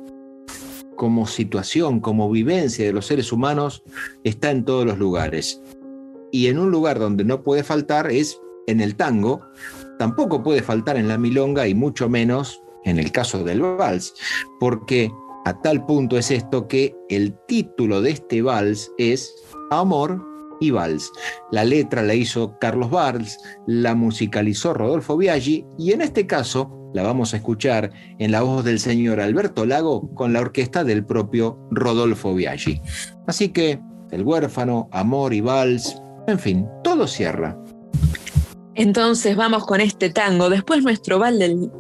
[0.96, 3.82] como situación, como vivencia de los seres humanos,
[4.24, 5.62] está en todos los lugares.
[6.32, 9.42] Y en un lugar donde no puede faltar es en el tango,
[10.00, 14.14] tampoco puede faltar en la milonga y mucho menos en el caso del vals,
[14.60, 15.12] porque
[15.46, 19.34] a tal punto es esto que el título de este vals es
[19.72, 20.26] Amor
[20.60, 21.12] y Vals.
[21.52, 27.04] La letra la hizo Carlos Valls, la musicalizó Rodolfo Biaggi y en este caso la
[27.04, 31.60] vamos a escuchar en la voz del señor Alberto Lago con la orquesta del propio
[31.72, 32.82] Rodolfo Biaggi.
[33.28, 33.80] Así que
[34.10, 37.58] El huérfano, Amor y Vals, en fin, todo cierra.
[38.78, 41.72] Entonces vamos con este tango, después nuestro bal del...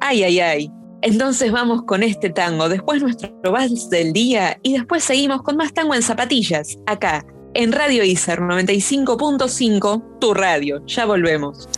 [0.00, 0.70] Ay, ay, ay.
[1.00, 5.72] Entonces vamos con este tango, después nuestro vals del día y después seguimos con más
[5.72, 10.84] tango en zapatillas, acá, en Radio ISER 95.5, tu radio.
[10.86, 11.68] Ya volvemos.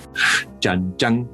[0.60, 1.28] Chan, chan.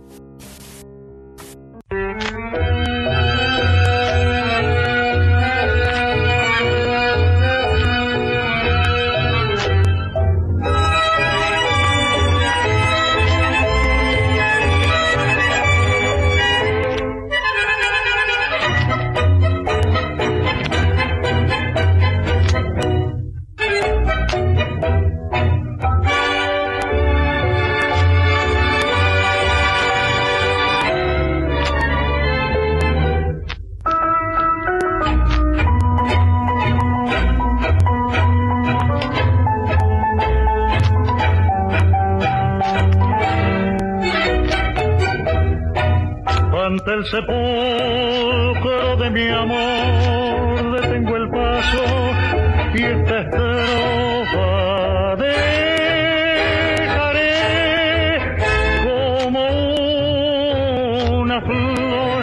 [47.03, 51.85] El sepulcro de mi amor detengo el paso
[52.75, 55.39] y esta estrofa dejaré
[58.85, 59.49] como
[61.23, 62.23] una flor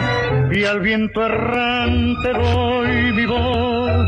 [0.52, 4.06] y al viento errante doy mi voz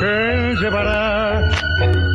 [0.00, 1.50] que llevará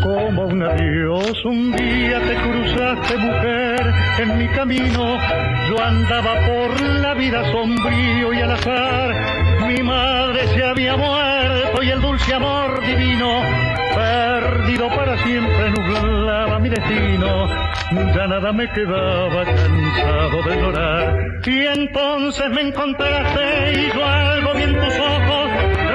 [0.04, 1.44] como un adiós.
[1.46, 5.18] Un día te cruzaste, mujer, en mi camino.
[5.70, 9.16] Yo andaba por la vida sombrío y al azar.
[9.68, 13.42] Mi madre se había muerto y el dulce amor divino,
[13.96, 17.48] perdido para siempre, nublaba mi destino.
[18.16, 21.26] Ya nada me quedaba cansado de llorar.
[21.46, 25.52] Y entonces me encontraste y yo algo vi en tus ojos,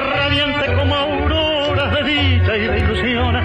[0.09, 3.35] radiante como auroras de dicha y de ilusión.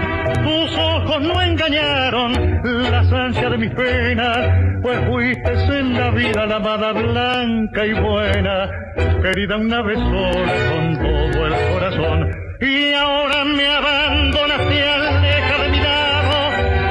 [0.45, 2.61] Tus ojos no engañaron
[2.91, 8.70] las ansias de mis penas, pues fuiste en la vida la amada blanca y buena,
[9.22, 12.31] querida una vez sola con todo el corazón.
[12.61, 16.51] Y ahora me abandonas y aleja de mi lado,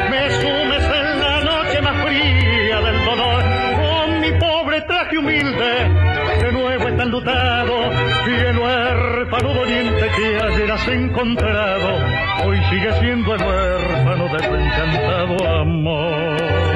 [0.09, 3.43] me sumes en la noche más fría del dolor,
[3.75, 5.89] con mi pobre traje humilde,
[6.41, 7.91] de nuevo está enlutado,
[8.27, 11.97] y el huérfano doliente que ayer has encontrado,
[12.45, 16.74] hoy sigue siendo el huérfano de tu encantado amor.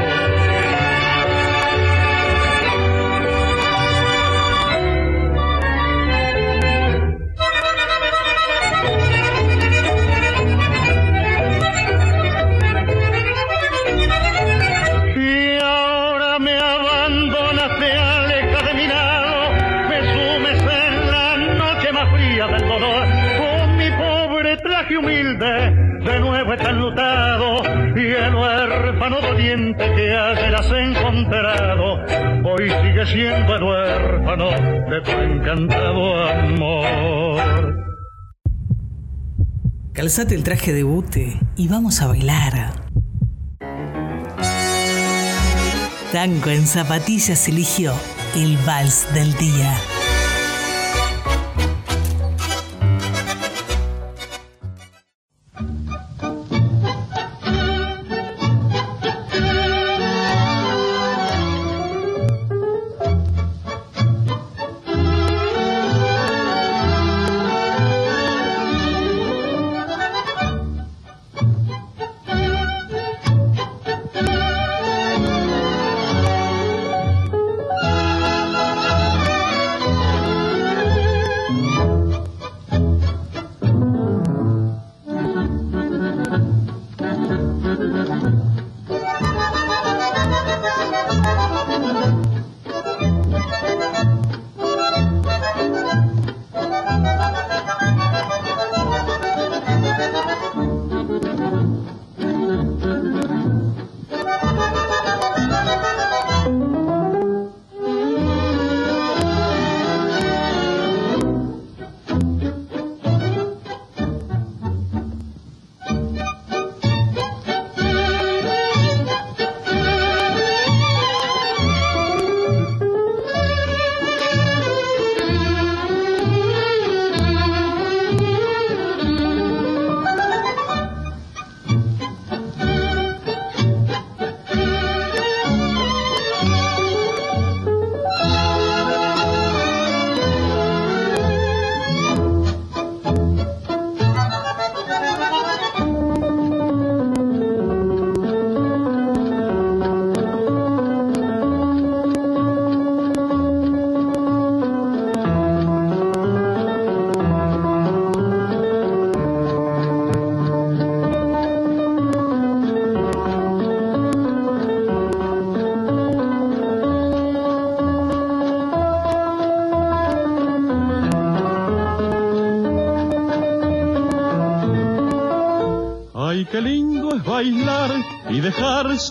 [30.20, 31.96] Que ayer has encontrado,
[32.44, 34.50] hoy sigue siendo el huérfano
[34.90, 37.76] de tu encantado amor.
[39.94, 42.74] Calzate el traje de bute y vamos a bailar.
[46.12, 47.94] Tango en zapatillas eligió
[48.36, 49.78] el vals del día.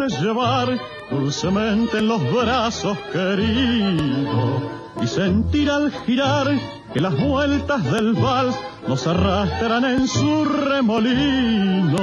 [0.06, 0.78] Llevar
[1.10, 4.62] dulcemente en los brazos queridos
[5.02, 6.48] y sentir al girar
[6.92, 11.98] que las vueltas del vals nos arrastran en su remolino.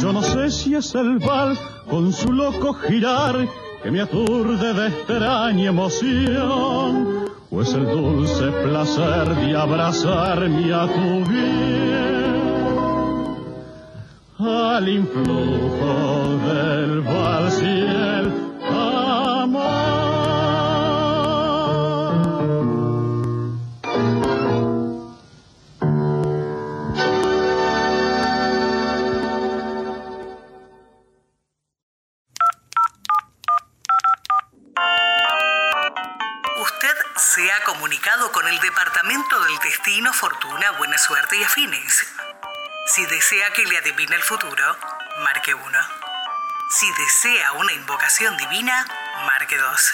[0.00, 1.58] Yo no sé si es el vals
[1.88, 3.46] con su loco girar
[3.82, 11.30] que me aturde de extraña emoción o es el dulce placer de abrazarme a tu
[11.30, 12.17] bien
[14.78, 18.47] al influjo del vals y el
[44.28, 44.76] futuro,
[45.24, 45.62] marque 1.
[46.68, 48.86] Si desea una invocación divina,
[49.24, 49.92] marque 2.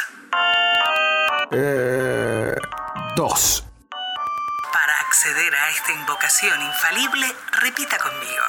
[1.53, 2.57] Eh,
[3.15, 3.65] dos.
[4.73, 7.27] Para acceder a esta invocación infalible,
[7.63, 8.43] repita conmigo.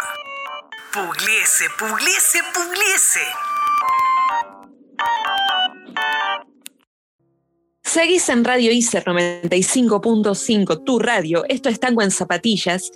[0.92, 3.26] Pugliese, pugliese, pugliese.
[7.84, 11.46] Seguís en Radio ICER 95.5, tu radio.
[11.48, 12.92] Esto es Tango en Zapatillas.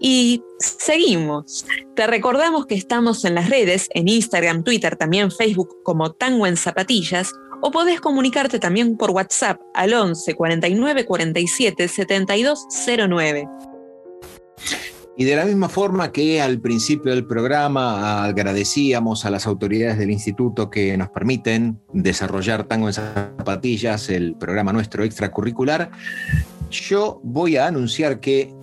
[0.00, 1.66] Y seguimos.
[1.96, 6.56] Te recordamos que estamos en las redes, en Instagram, Twitter, también Facebook como Tango en
[6.56, 13.48] Zapatillas, o podés comunicarte también por WhatsApp al 11 49 47 7209.
[15.20, 20.12] Y de la misma forma que al principio del programa agradecíamos a las autoridades del
[20.12, 25.90] instituto que nos permiten desarrollar Tango en Zapatillas, el programa nuestro extracurricular,
[26.70, 28.54] yo voy a anunciar que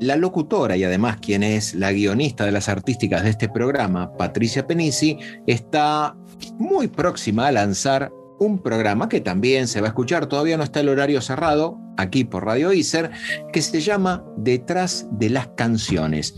[0.00, 4.66] la locutora y además quien es la guionista de las artísticas de este programa, Patricia
[4.66, 6.16] Penisi, está
[6.58, 10.80] muy próxima a lanzar un programa que también se va a escuchar, todavía no está
[10.80, 13.10] el horario cerrado, aquí por Radio Iser,
[13.52, 16.34] que se llama Detrás de las canciones.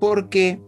[0.00, 0.60] Porque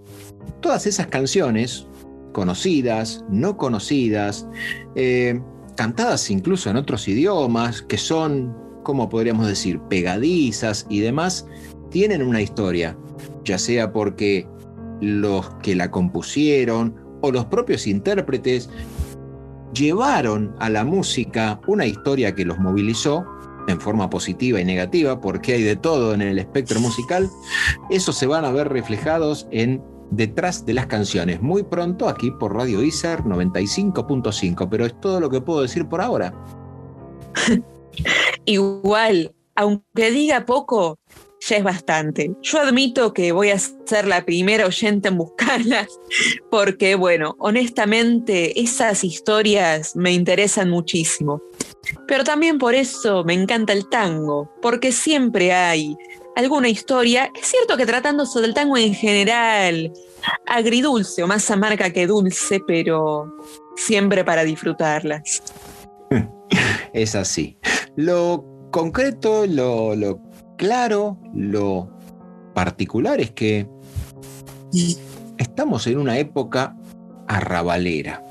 [0.61, 1.87] todas esas canciones,
[2.33, 4.47] conocidas, no conocidas,
[4.95, 5.41] eh,
[5.77, 11.47] cantadas incluso en otros idiomas, que son, como podríamos decir, pegadizas y demás,
[11.91, 12.97] tienen una historia,
[13.45, 14.47] ya sea porque
[15.01, 18.71] los que la compusieron o los propios intérpretes
[19.75, 23.25] llevaron a la música una historia que los movilizó
[23.69, 27.29] en forma positiva y negativa, porque hay de todo en el espectro musical,
[27.91, 32.55] eso se van a ver reflejados en detrás de las canciones, muy pronto aquí por
[32.55, 36.35] Radio ISER 95.5, pero es todo lo que puedo decir por ahora.
[38.45, 40.99] Igual, aunque diga poco,
[41.41, 42.33] ya es bastante.
[42.43, 45.89] Yo admito que voy a ser la primera oyente en buscarlas,
[46.51, 51.43] porque, bueno, honestamente, esas historias me interesan muchísimo.
[52.07, 55.97] Pero también por eso me encanta el tango, porque siempre hay
[56.37, 57.31] alguna historia.
[57.35, 59.93] Es cierto que tratándose del tango en general,
[60.47, 63.35] agridulce o más amarga que dulce, pero
[63.77, 65.43] siempre para disfrutarlas.
[66.93, 67.57] Es así.
[67.95, 70.30] Lo concreto, lo, lo
[70.61, 71.89] claro, lo
[72.53, 73.67] particular es que
[75.39, 76.77] estamos en una época
[77.27, 78.23] arrabalera.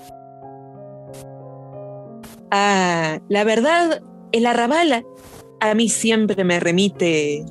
[2.52, 5.04] Ah, la verdad, el arrabal
[5.60, 7.46] a mí siempre me remite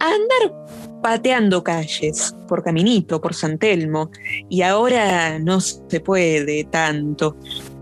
[0.00, 4.10] a andar pateando calles, por Caminito, por San Telmo,
[4.50, 7.38] y ahora no se puede tanto.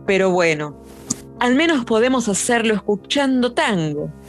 [0.06, 0.80] Pero bueno,
[1.40, 4.21] al menos podemos hacerlo escuchando tango.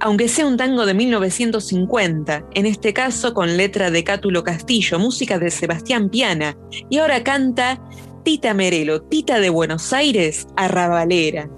[0.00, 5.38] Aunque sea un tango de 1950, en este caso con letra de Cátulo Castillo, música
[5.38, 6.56] de Sebastián Piana,
[6.90, 7.80] y ahora canta
[8.22, 11.48] Tita Merelo, Tita de Buenos Aires, Arrabalera.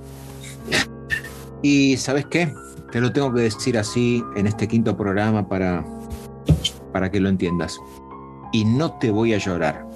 [1.62, 2.53] Y ¿sabes qué?
[2.93, 5.84] Te lo tengo que decir así en este quinto programa para,
[6.93, 7.78] para que lo entiendas.
[8.53, 9.88] Y no te voy a llorar.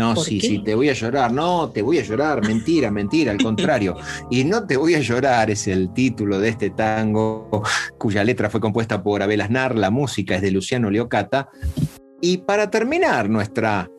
[0.00, 0.46] No, ¿Por sí, qué?
[0.46, 1.30] sí, te voy a llorar.
[1.30, 2.46] No, te voy a llorar.
[2.46, 3.96] Mentira, mentira, al contrario.
[4.30, 7.62] Y no te voy a llorar es el título de este tango,
[7.98, 11.50] cuya letra fue compuesta por Abel Aznar, la música es de Luciano Leocata.
[12.22, 13.90] Y para terminar nuestra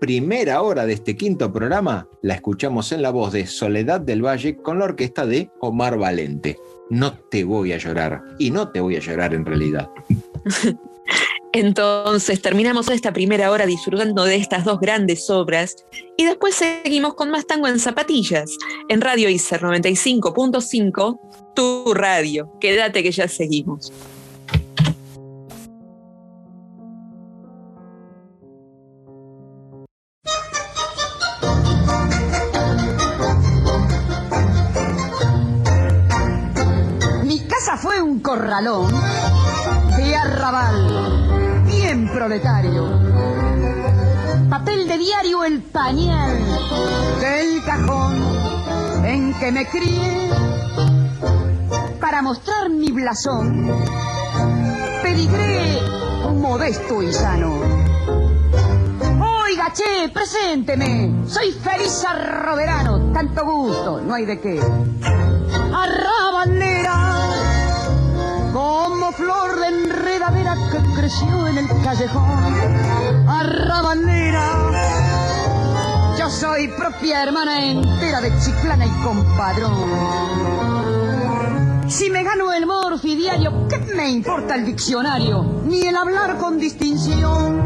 [0.00, 4.56] primera hora de este quinto programa, la escuchamos en la voz de Soledad del Valle
[4.56, 6.58] con la orquesta de Omar Valente.
[6.90, 8.22] No te voy a llorar.
[8.38, 9.88] Y no te voy a llorar en realidad.
[11.54, 15.76] Entonces terminamos esta primera hora disfrutando de estas dos grandes obras
[16.16, 18.50] y después seguimos con más tango en zapatillas
[18.88, 22.50] en Radio ICER 95.5, tu radio.
[22.60, 23.92] Quédate que ya seguimos.
[37.22, 38.92] Mi casa fue un corralón
[39.96, 40.83] de arrabal,
[42.24, 42.88] proletario.
[44.48, 46.38] Papel de diario el pañal
[47.20, 48.14] del cajón
[49.04, 50.30] en que me crié.
[52.00, 53.70] Para mostrar mi blasón,
[55.02, 55.80] pedigré
[56.40, 57.60] modesto y sano.
[59.44, 61.26] Oiga, che, presénteme.
[61.26, 63.12] Soy feliz arroverano.
[63.12, 64.60] Tanto gusto, no hay de qué.
[69.16, 73.28] Flor de enredadera que creció en el callejón.
[73.28, 74.48] Arrabalera,
[76.18, 79.74] yo soy propia hermana entera de Chiclana y compadrón.
[81.88, 85.62] Si me gano el morfi diario, ¿qué me importa el diccionario?
[85.66, 87.62] Ni el hablar con distinción.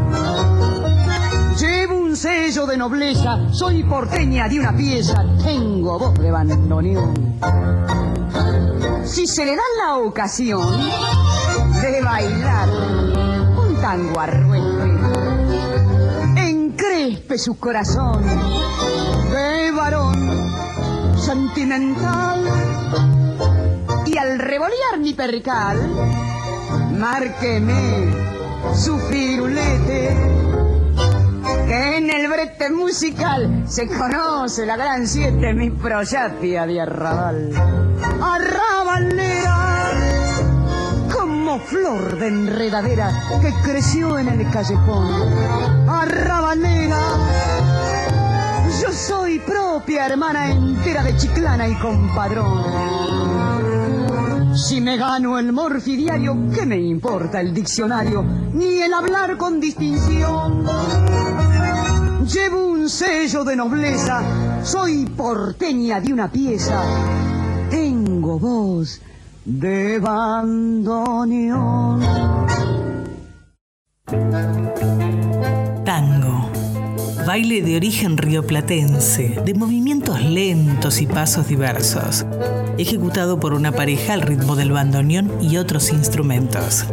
[1.57, 7.39] Llevo un sello de nobleza, soy porteña de una pieza, tengo voz de bandoneón.
[9.05, 10.61] Si se le da la ocasión
[11.81, 12.69] de bailar
[13.57, 14.83] un tango arruente,
[16.35, 18.23] encrespe su corazón
[19.31, 20.15] de varón
[21.17, 22.43] sentimental
[24.05, 25.77] y al revolear mi percal,
[26.97, 28.13] márqueme
[28.75, 30.17] su firulete
[31.67, 37.51] que en el brete musical se conoce la gran siete, mi proyapia de arrabal.
[38.21, 39.58] Arrabalera,
[41.49, 45.09] como flor de enredadera que creció en el callejón.
[45.89, 47.01] Arrabalera,
[48.79, 52.65] yo soy propia hermana entera de Chiclana y compadrón.
[54.55, 58.21] Si me gano el morfi diario, ¿qué me importa el diccionario?
[58.53, 60.67] Ni el hablar con distinción.
[62.31, 64.21] Llevo un sello de nobleza,
[64.63, 66.83] soy porteña de una pieza.
[67.71, 69.01] Tengo voz
[69.49, 71.99] de bandoneón.
[75.83, 76.49] Tango.
[77.25, 82.27] Baile de origen rioplatense, de movimientos lentos y pasos diversos,
[82.77, 86.85] ejecutado por una pareja al ritmo del bandoneón y otros instrumentos.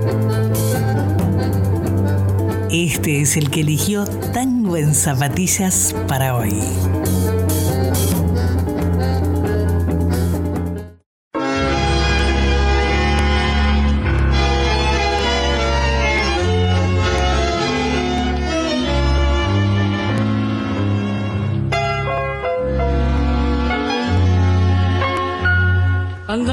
[2.71, 6.55] Este es el que eligió Tango en Zapatillas para hoy.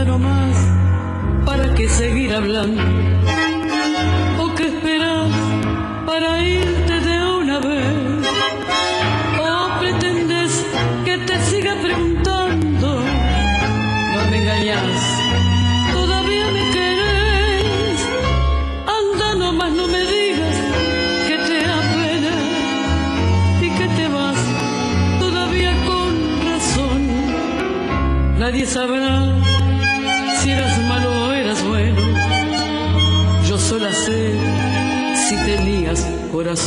[0.05, 0.55] Nomás,
[1.45, 2.92] ¿para qué seguir hablando?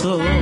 [0.06, 0.35] soul.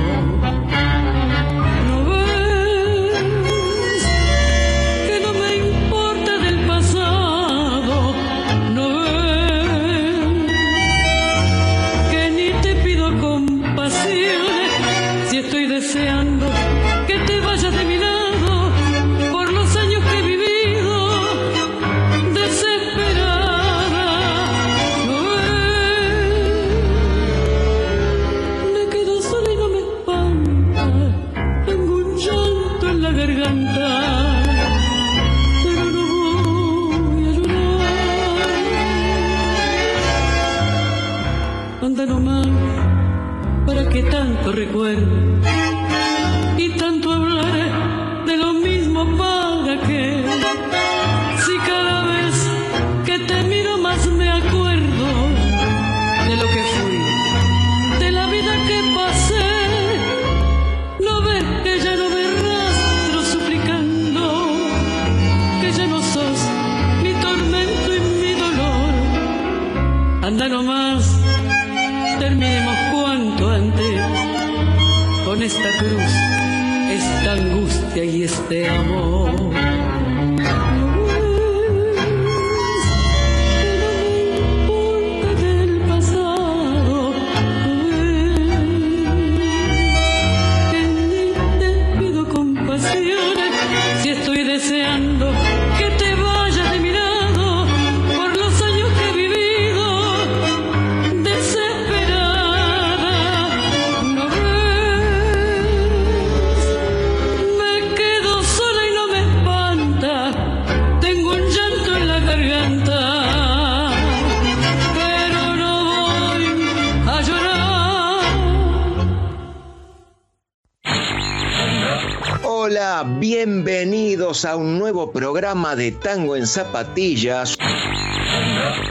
[125.65, 127.57] Programa de Tango en Zapatillas.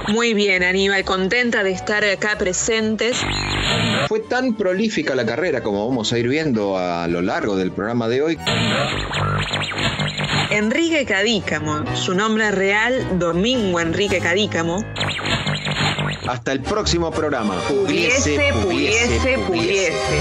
[0.09, 3.17] Muy bien, Aníbal, contenta de estar acá presentes.
[4.09, 8.09] Fue tan prolífica la carrera como vamos a ir viendo a lo largo del programa
[8.09, 8.39] de hoy.
[10.51, 14.85] Enrique Cadícamo, su nombre real, Domingo Enrique Cadícamo.
[16.27, 17.55] Hasta el próximo programa.
[17.69, 20.19] Pudiese, pudiese, pudiese.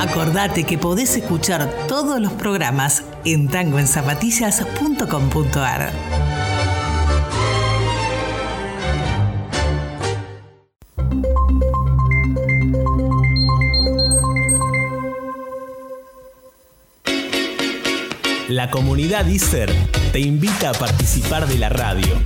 [0.00, 5.92] Acordate que podés escuchar todos los programas en tangoenzapatillas.com.ar.
[18.48, 19.72] La comunidad ISER
[20.12, 22.20] te invita a participar de la radio.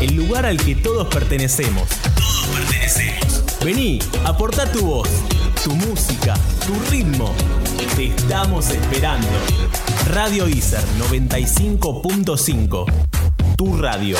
[0.00, 1.88] El lugar al que todos pertenecemos.
[1.88, 3.44] Todos pertenecemos.
[3.64, 5.08] Vení, aporta tu voz,
[5.64, 6.34] tu música,
[6.66, 7.34] tu ritmo.
[7.96, 9.26] Te estamos esperando.
[10.10, 12.84] Radio ISER 95.5.
[13.56, 14.16] Tu radio.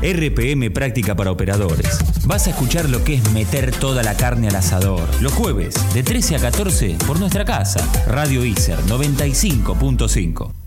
[0.00, 1.98] RPM Práctica para Operadores.
[2.26, 5.08] Vas a escuchar lo que es meter toda la carne al asador.
[5.20, 7.80] Los jueves, de 13 a 14, por nuestra casa.
[8.06, 10.63] Radio ISER 95.5.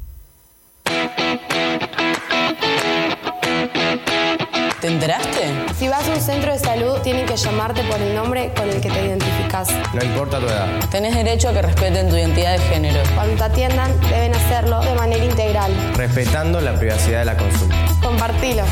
[4.87, 5.41] ¿Te enteraste?
[5.77, 8.79] Si vas a un centro de salud, tienen que llamarte por el nombre con el
[8.79, 9.67] que te identificas.
[9.93, 10.79] No importa tu edad.
[10.89, 13.03] Tenés derecho a que respeten tu identidad de género.
[13.13, 15.73] Cuando te atiendan, deben hacerlo de manera integral.
[15.97, 17.75] Respetando la privacidad de la consulta.
[18.01, 18.63] Compartilo.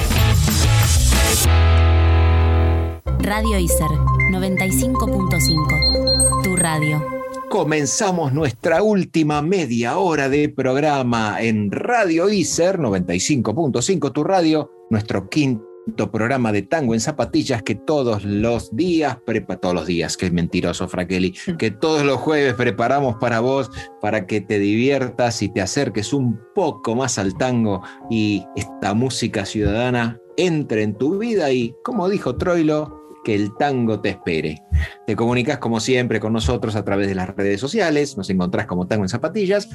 [3.20, 3.90] Radio ISER
[4.32, 6.44] 95.5.
[6.46, 7.06] Tu radio.
[7.50, 15.75] Comenzamos nuestra última media hora de programa en Radio ISER 95.5, tu radio, nuestro quinto
[16.12, 20.34] programa de tango en zapatillas que todos los días, prepa todos los días, que es
[20.34, 23.70] mentiroso, Fraqueli, que todos los jueves preparamos para vos,
[24.02, 29.46] para que te diviertas y te acerques un poco más al tango y esta música
[29.46, 34.62] ciudadana entre en tu vida y, como dijo Troilo, que el tango te espere.
[35.06, 38.88] Te comunicas como siempre con nosotros a través de las redes sociales, nos encontrás como
[38.88, 39.68] Tango en Zapatillas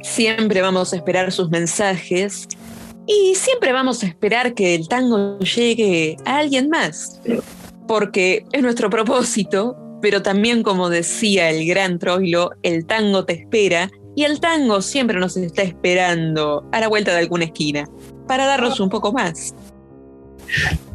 [0.01, 2.47] Siempre vamos a esperar sus mensajes
[3.05, 7.21] y siempre vamos a esperar que el tango llegue a alguien más,
[7.87, 13.91] porque es nuestro propósito, pero también como decía el gran Troilo, el tango te espera
[14.15, 17.87] y el tango siempre nos está esperando a la vuelta de alguna esquina
[18.27, 19.53] para darnos un poco más.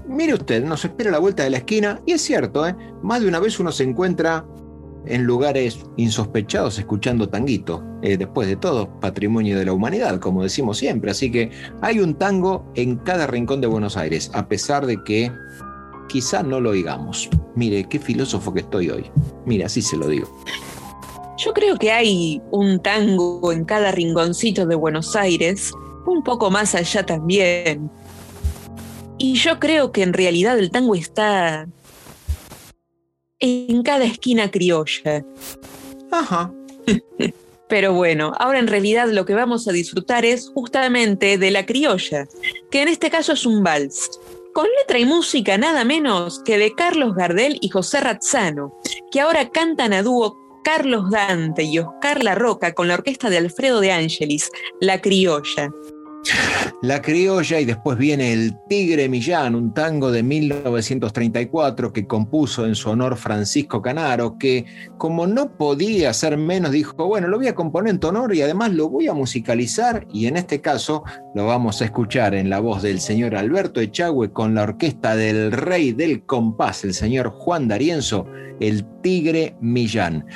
[0.09, 2.75] Mire usted, nos espera a la vuelta de la esquina y es cierto, ¿eh?
[3.03, 4.45] más de una vez uno se encuentra
[5.07, 7.85] en lugares insospechados escuchando tanguito.
[8.03, 11.11] Eh, después de todo, patrimonio de la humanidad, como decimos siempre.
[11.11, 11.51] Así que
[11.81, 15.33] hay un tango en cada rincón de Buenos Aires, a pesar de que
[16.09, 17.29] quizá no lo oigamos.
[17.55, 19.11] Mire, qué filósofo que estoy hoy.
[19.47, 20.29] Mire, así se lo digo.
[21.43, 25.73] Yo creo que hay un tango en cada rinconcito de Buenos Aires,
[26.05, 27.91] un poco más allá también.
[29.17, 31.67] Y yo creo que en realidad el tango está
[33.39, 35.25] en cada esquina criolla.
[36.11, 36.53] Ajá.
[37.69, 42.29] Pero bueno, ahora en realidad lo que vamos a disfrutar es justamente de la criolla,
[42.71, 44.11] que en este caso es un vals,
[44.53, 48.79] con letra y música nada menos que de Carlos Gardel y José Razzano,
[49.11, 53.39] que ahora cantan a dúo Carlos Dante y Oscar La Roca con la orquesta de
[53.39, 54.51] Alfredo de Angelis,
[54.81, 55.71] La Criolla.
[56.83, 62.75] La criolla y después viene El Tigre Millán, un tango de 1934 que compuso en
[62.75, 64.65] su honor Francisco Canaro, que
[64.97, 68.41] como no podía ser menos dijo, bueno, lo voy a componer en tu honor y
[68.41, 71.05] además lo voy a musicalizar y en este caso
[71.35, 75.53] lo vamos a escuchar en la voz del señor Alberto Echagüe con la orquesta del
[75.53, 78.27] rey del compás, el señor Juan D'Arienzo,
[78.59, 80.27] El Tigre Millán.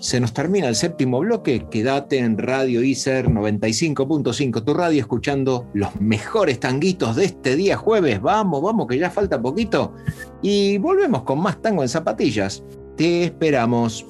[0.00, 6.00] Se nos termina el séptimo bloque, quédate en Radio ICER 95.5, tu radio escuchando los
[6.00, 8.20] mejores tanguitos de este día jueves.
[8.20, 9.94] Vamos, vamos, que ya falta poquito.
[10.40, 12.62] Y volvemos con más tango en zapatillas.
[12.96, 14.06] Te esperamos.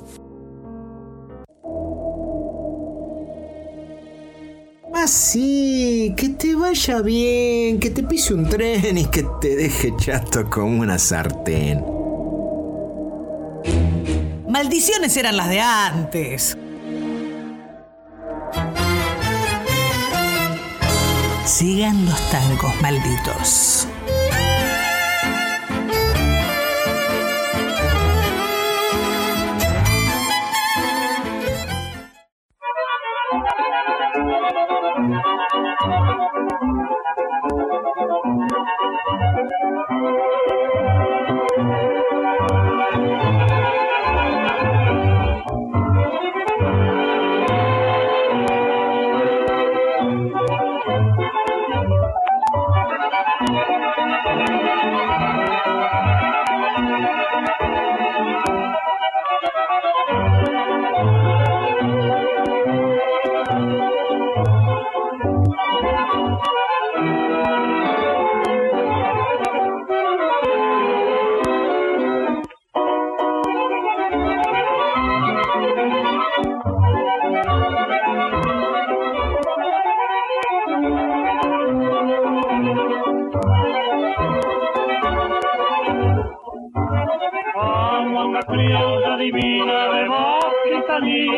[4.95, 10.49] Así, que te vaya bien, que te pise un tren y que te deje chato
[10.49, 11.85] como una sartén.
[14.49, 16.59] Maldiciones eran las de antes.
[21.49, 23.89] Sigan los tangos malditos.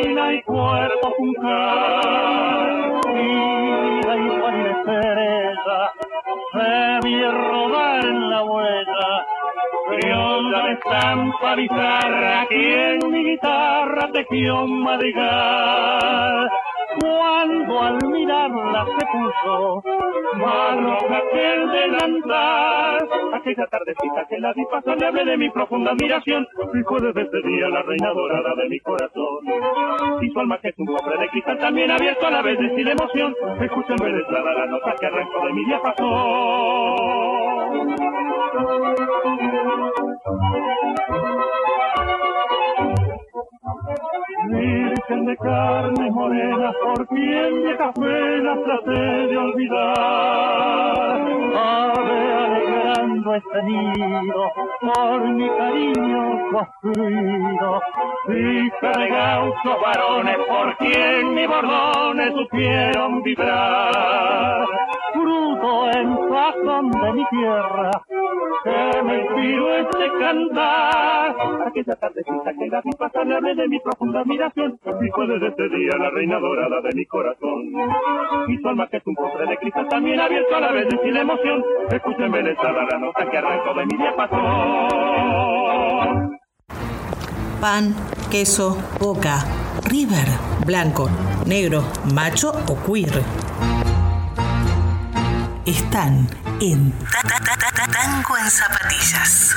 [0.01, 3.01] Cristalina y cuerpo puncal.
[4.12, 5.92] Igual de cereza,
[6.53, 9.26] se vi rodar en la huella.
[9.88, 16.51] Criolla de estampa bizarra, que en mi guitarra tejió madrigal.
[16.99, 19.82] Cuando al mirarla se puso
[20.36, 23.09] más roja que el delantal.
[23.34, 26.47] Aquella tardecita que la vi pasar le hablé de mi profunda admiración.
[26.74, 30.20] Y fue desde ese día la reina dorada de mi corazón.
[30.20, 32.74] Y su alma que es un cofre de cristal también abierto a la vez de
[32.74, 33.34] sin emoción.
[33.61, 35.64] Escúchenme deslada la nota que arrancó de mi
[44.49, 51.20] Virgen de carne morena, por quien viejas penas traté de olvidar.
[51.57, 57.82] Ave alegrando este nido, por mi cariño construido.
[58.28, 64.66] Hija de gauchos varones, por quien mis bordones supieron vibrar.
[65.12, 67.90] Fruto en sazón de mi tierra,
[68.64, 71.36] que me inspiró este cantar.
[71.66, 74.78] Aquella tardecita que la vi pasar le hablé de mi profunda admiración.
[74.84, 77.72] Y desde ese día la reina dorada de mi corazón.
[78.49, 80.99] Y su alma que es un cofre de cristal también abierto a la vez de
[80.99, 81.64] sin emoción.
[81.90, 82.99] Escúchenme embelesada la
[87.61, 87.95] Pan,
[88.30, 89.45] queso, boca,
[89.84, 90.26] river,
[90.64, 91.11] blanco,
[91.46, 91.82] negro,
[92.14, 93.22] macho o queer.
[95.66, 96.28] Están
[96.61, 99.57] en Ta- Ta- Ta- Ta- Ta- Tango en Zapatillas.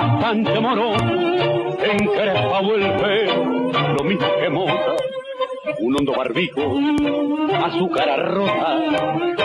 [0.00, 1.04] Bastante moroso,
[1.82, 4.94] encrespado el pelo, lo mismo que mota.
[5.80, 6.62] Un hondo barbico,
[7.62, 8.78] a su cara rota,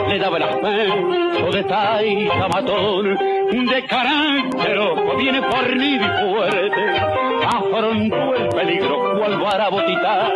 [0.10, 3.18] le daba el aspecto de taita matón,
[3.52, 7.00] de carácter ojo, viene fornido y fuerte,
[7.46, 10.32] afrontó el peligro cual vara botita.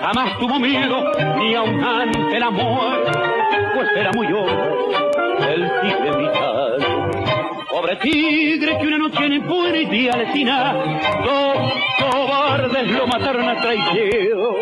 [0.00, 3.10] Jamás tuvo miedo ni aun ante la muerte,
[3.74, 6.97] pues era muy hombre, el tigre vital.
[7.78, 10.74] Pobre tigre que una noche en Puerto y Alcina,
[11.24, 14.56] dos cobardes lo mataron a traición.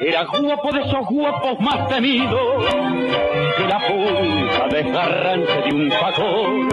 [0.00, 2.64] Era guapo de esos guapos más temidos
[3.56, 6.68] que la punta desgarrante de un facón.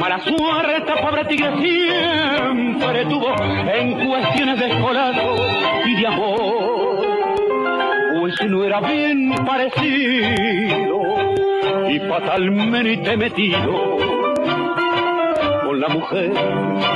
[0.00, 3.32] Mala suerte, pobre tigre siempre tuvo
[3.72, 4.66] en cuestiones de
[5.84, 7.06] y de amor.
[8.18, 11.00] Pues no era bien parecido
[11.90, 14.15] y fatalmente metido
[15.76, 16.32] la mujer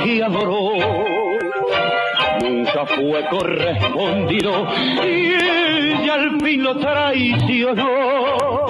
[0.03, 0.73] que adoró.
[2.41, 4.67] Nunca fue correspondido
[5.05, 8.65] y ella al fin lo traicionó.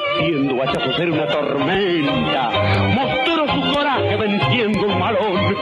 [0.00, 2.50] Repareciendo hachazos era una tormenta,
[2.94, 5.56] mostró su coraje venciendo un malón.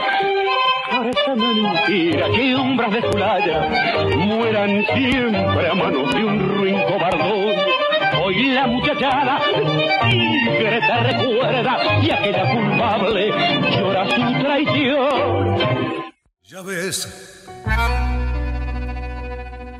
[0.89, 3.69] Parece mentira que hombres de Zulaya
[4.17, 7.55] mueran siempre a manos de un ruin cobardón.
[8.23, 9.39] Hoy la muchachada
[10.09, 13.33] tigre te recuerda y aquella culpable
[13.71, 15.57] llora su traición.
[16.43, 17.47] Ya ves,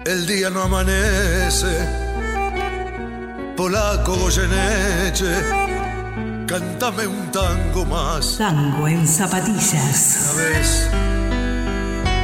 [0.06, 2.10] el día no amanece.
[3.60, 5.36] Polaco Goyeneche,
[6.48, 8.38] cántame un tango más.
[8.38, 10.16] Tango en zapatillas.
[10.16, 10.90] Ya ves,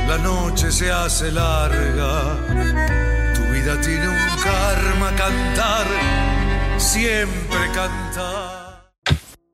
[0.07, 2.37] la noche se hace larga.
[3.35, 5.85] Tu vida tiene un karma cantar,
[6.77, 8.93] siempre cantar.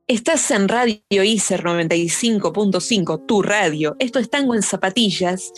[0.06, 3.96] Estás en Radio ICER 95.5, tu radio.
[3.98, 5.52] Esto es Tango en Zapatillas.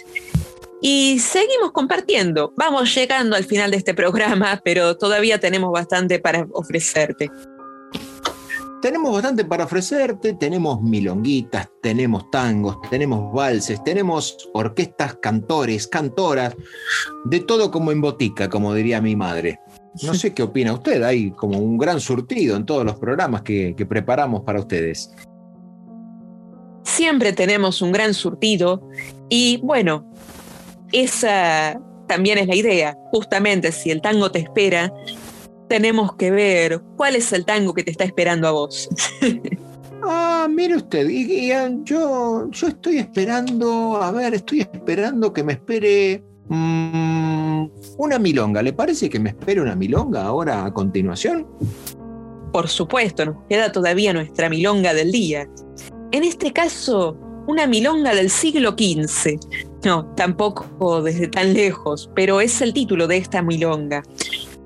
[0.81, 2.53] Y seguimos compartiendo.
[2.57, 7.31] Vamos llegando al final de este programa, pero todavía tenemos bastante para ofrecerte.
[8.85, 16.55] Tenemos bastante para ofrecerte, tenemos milonguitas, tenemos tangos, tenemos valses, tenemos orquestas, cantores, cantoras,
[17.25, 19.59] de todo como en botica, como diría mi madre.
[20.03, 23.75] No sé qué opina usted, hay como un gran surtido en todos los programas que,
[23.75, 25.11] que preparamos para ustedes.
[26.83, 28.87] Siempre tenemos un gran surtido
[29.31, 30.13] y bueno,
[30.95, 32.97] esa también es la idea.
[33.13, 34.93] Justamente si el tango te espera,
[35.69, 38.89] tenemos que ver cuál es el tango que te está esperando a vos.
[40.07, 45.43] Ah, mire usted, y, y, ah, yo, yo estoy esperando, a ver, estoy esperando que
[45.43, 47.65] me espere mm,
[47.97, 48.61] una milonga.
[48.61, 51.47] ¿Le parece que me espere una milonga ahora a continuación?
[52.53, 55.49] Por supuesto, nos queda todavía nuestra milonga del día.
[56.13, 57.17] En este caso,
[57.47, 59.39] una milonga del siglo XV.
[59.85, 64.03] No, tampoco desde tan lejos, pero es el título de esta milonga.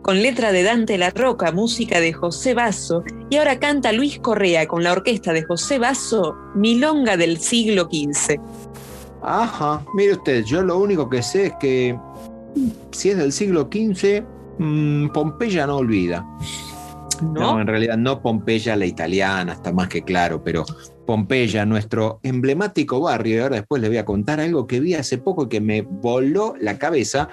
[0.02, 4.66] Con letra de Dante La Roca, música de José Basso, y ahora canta Luis Correa
[4.66, 8.40] con la orquesta de José Basso, Milonga del siglo XV.
[9.22, 11.98] Ajá, mire usted, yo lo único que sé es que
[12.92, 14.24] si es del siglo XV,
[14.58, 16.24] mmm, Pompeya no olvida.
[17.20, 17.32] ¿No?
[17.32, 17.60] ¿No?
[17.60, 20.64] en realidad no Pompeya la italiana, está más que claro, pero
[21.08, 25.16] Pompeya, nuestro emblemático barrio, y ahora después les voy a contar algo que vi hace
[25.16, 27.30] poco que me voló la cabeza.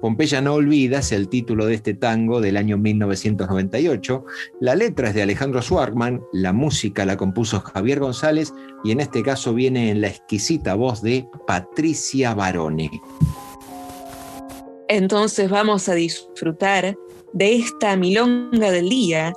[0.00, 4.24] Pompeya no olvidas el título de este tango del año 1998.
[4.60, 8.54] La letra es de Alejandro Schwartman, la música la compuso Javier González
[8.84, 12.88] y en este caso viene en la exquisita voz de Patricia Barone.
[14.86, 16.96] Entonces vamos a disfrutar
[17.32, 19.32] de esta milonga del día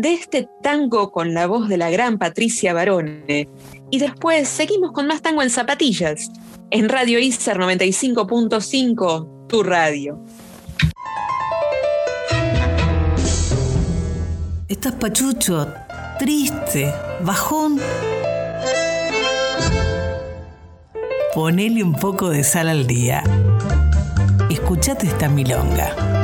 [0.00, 3.48] de este tango con la voz de la gran Patricia Barone.
[3.90, 6.30] Y después seguimos con más tango en zapatillas,
[6.70, 10.24] en Radio ICER 95.5, tu radio.
[14.68, 15.70] Estás pachucho,
[16.18, 16.90] triste,
[17.22, 17.78] bajón.
[21.34, 23.22] Ponele un poco de sal al día.
[24.48, 26.19] Escuchate esta milonga.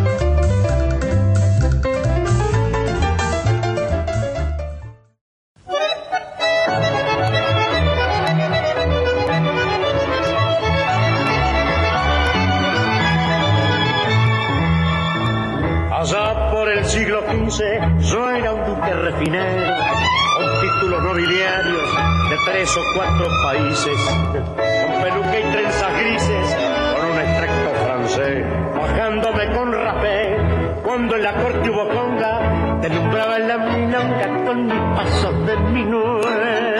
[19.19, 21.97] Con títulos nobiliarios
[22.29, 23.99] de tres o cuatro países,
[24.31, 26.57] con peluca y trenzas grises,
[26.95, 28.45] con un extracto francés,
[28.75, 30.37] bajándome con rapé,
[30.85, 36.77] cuando en la corte hubo conga, deslumbraba en la milonga con mis pasos de minué.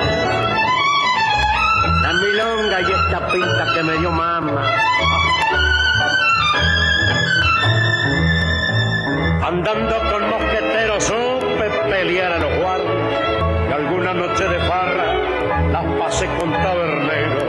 [2.03, 4.73] La milonga y esta pinta que me dio mamá.
[9.43, 11.36] Andando con mosqueteros supe
[11.97, 12.94] pelear a los guardias
[13.68, 15.14] y alguna noche de farra
[15.73, 17.47] las pasé con tabernero.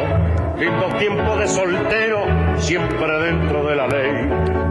[0.57, 2.25] Lindo tiempo de soltero,
[2.57, 4.13] siempre dentro de la ley,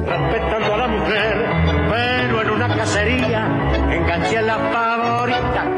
[0.07, 1.47] respetando a la mujer,
[1.91, 3.47] pero en una cacería
[3.93, 5.76] enganché a la favorita,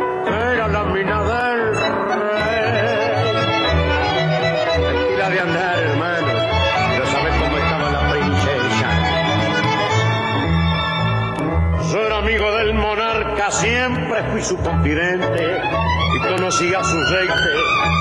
[14.31, 15.61] fui su confidente.
[16.15, 17.35] Y conocía su reite.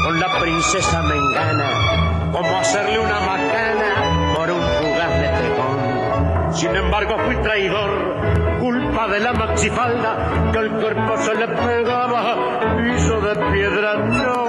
[0.06, 6.53] Con la princesa Mengana, como hacerle una macana por un fugaz de tejón.
[6.53, 12.35] Sin embargo fui traidor, culpa de la maxifalda, que el cuerpo se le pegaba,
[12.77, 14.48] piso de piedra no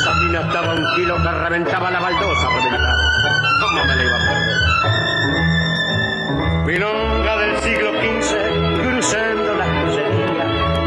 [0.00, 2.96] esa mina estaba un kilo que reventaba la baldosa, reventaba.
[3.60, 4.60] ¿Cómo me la iba a perder?
[6.64, 8.39] Milonga del siglo XV,
[9.10, 9.68] cruzando las.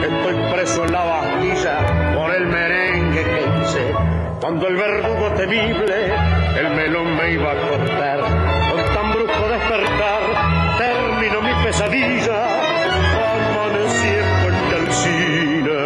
[0.03, 3.93] Estoy preso en la Bastilla por el merengue que hice.
[4.39, 6.13] Cuando el verdugo temible
[6.57, 8.19] el melón me iba a cortar.
[8.19, 10.21] Con tan brusco despertar,
[10.77, 12.45] terminó mi pesadilla.
[13.31, 14.15] Amanecí
[14.47, 15.83] en el cine.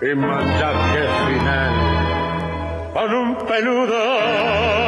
[0.00, 1.98] Y manchaje final
[2.94, 4.87] con un peludo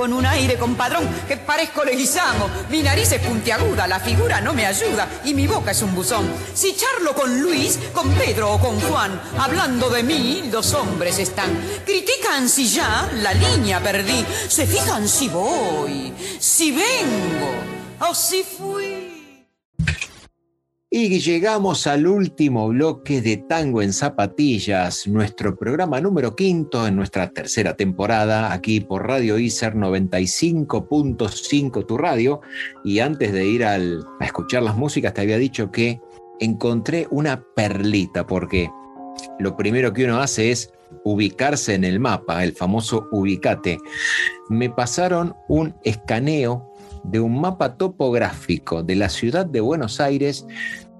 [0.00, 2.48] con un aire compadrón, que parezco leguizamo.
[2.70, 6.26] Mi nariz es puntiaguda, la figura no me ayuda y mi boca es un buzón.
[6.54, 11.50] Si charlo con Luis, con Pedro o con Juan, hablando de mí, los hombres están.
[11.84, 19.19] Critican si ya la línea perdí, se fijan si voy, si vengo o si fui.
[20.92, 27.30] Y llegamos al último bloque de Tango en Zapatillas, nuestro programa número quinto en nuestra
[27.30, 32.40] tercera temporada, aquí por Radio ICER 95.5 tu radio.
[32.82, 33.78] Y antes de ir a
[34.20, 36.00] escuchar las músicas, te había dicho que
[36.40, 38.68] encontré una perlita, porque
[39.38, 40.72] lo primero que uno hace es
[41.04, 43.78] ubicarse en el mapa, el famoso ubicate.
[44.48, 46.69] Me pasaron un escaneo
[47.04, 50.44] de un mapa topográfico de la ciudad de Buenos Aires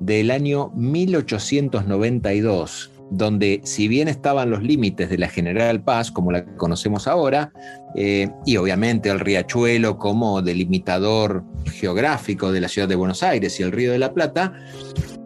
[0.01, 6.45] del año 1892, donde si bien estaban los límites de la General Paz, como la
[6.57, 7.53] conocemos ahora,
[7.97, 13.63] eh, y obviamente el riachuelo como delimitador geográfico de la ciudad de Buenos Aires y
[13.63, 14.55] el Río de la Plata,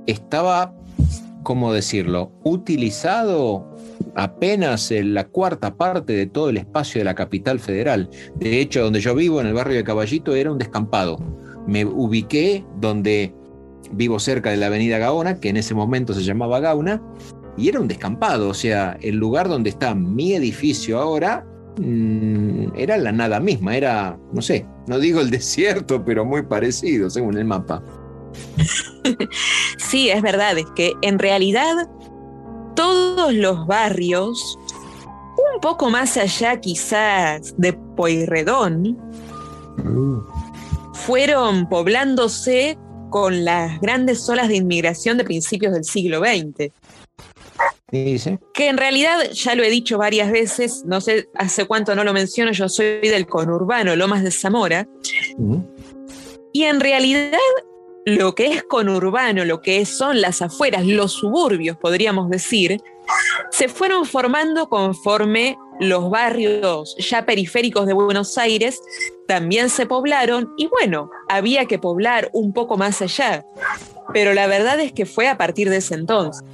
[0.07, 0.75] estaba,
[1.43, 3.74] ¿cómo decirlo?, utilizado
[4.15, 8.09] apenas en la cuarta parte de todo el espacio de la capital federal.
[8.37, 11.19] De hecho, donde yo vivo, en el barrio de Caballito, era un descampado.
[11.67, 13.35] Me ubiqué donde
[13.93, 17.03] vivo cerca de la avenida Gaona, que en ese momento se llamaba Gauna,
[17.57, 21.47] y era un descampado, o sea, el lugar donde está mi edificio ahora
[21.79, 27.11] mm, era la nada misma, era, no sé, no digo el desierto, pero muy parecido
[27.11, 27.83] según el mapa.
[29.77, 31.89] Sí, es verdad, es que en realidad
[32.75, 34.59] todos los barrios,
[35.55, 38.99] un poco más allá quizás de Pueyrredón,
[40.93, 42.79] fueron poblándose
[43.11, 46.73] con las grandes olas de inmigración de principios del siglo XX.
[47.91, 48.41] Dice.
[48.53, 52.13] Que en realidad, ya lo he dicho varias veces, no sé hace cuánto no lo
[52.13, 54.89] menciono, yo soy del conurbano Lomas de Zamora,
[56.53, 57.39] y en realidad
[58.07, 62.81] lo que es conurbano, lo que son las afueras, los suburbios, podríamos decir,
[63.51, 68.81] se fueron formando conforme los barrios ya periféricos de Buenos Aires
[69.27, 73.45] también se poblaron y bueno, había que poblar un poco más allá.
[74.13, 76.45] Pero la verdad es que fue a partir de ese entonces.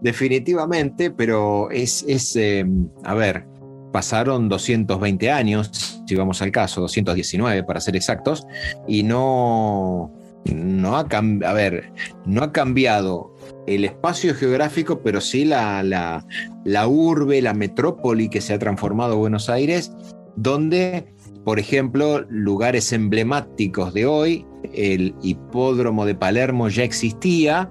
[0.00, 2.66] Definitivamente, pero es, es eh,
[3.04, 3.46] a ver,
[3.92, 8.46] pasaron 220 años, si vamos al caso, 219 para ser exactos,
[8.86, 10.12] y no,
[10.54, 11.92] no ha, cam- a ver,
[12.24, 13.34] no ha cambiado
[13.66, 16.24] el espacio geográfico, pero sí la, la,
[16.64, 19.92] la urbe, la metrópoli que se ha transformado Buenos Aires,
[20.36, 21.12] donde,
[21.44, 27.70] por ejemplo, lugares emblemáticos de hoy, el hipódromo de Palermo ya existía,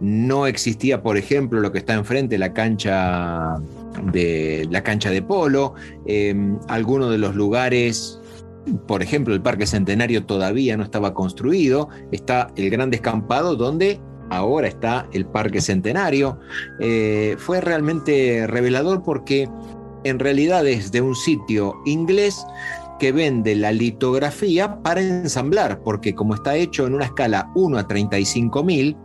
[0.00, 3.56] no existía, por ejemplo, lo que está enfrente, la cancha
[4.12, 5.74] de la cancha de polo,
[6.06, 6.34] eh,
[6.68, 8.19] algunos de los lugares,
[8.86, 14.00] por ejemplo, el Parque Centenario todavía no estaba construido, está el Gran Descampado donde
[14.30, 16.38] ahora está el Parque Centenario.
[16.78, 19.48] Eh, fue realmente revelador porque
[20.04, 22.44] en realidad es de un sitio inglés
[22.98, 27.88] que vende la litografía para ensamblar, porque como está hecho en una escala 1 a
[27.88, 28.96] 35 mil,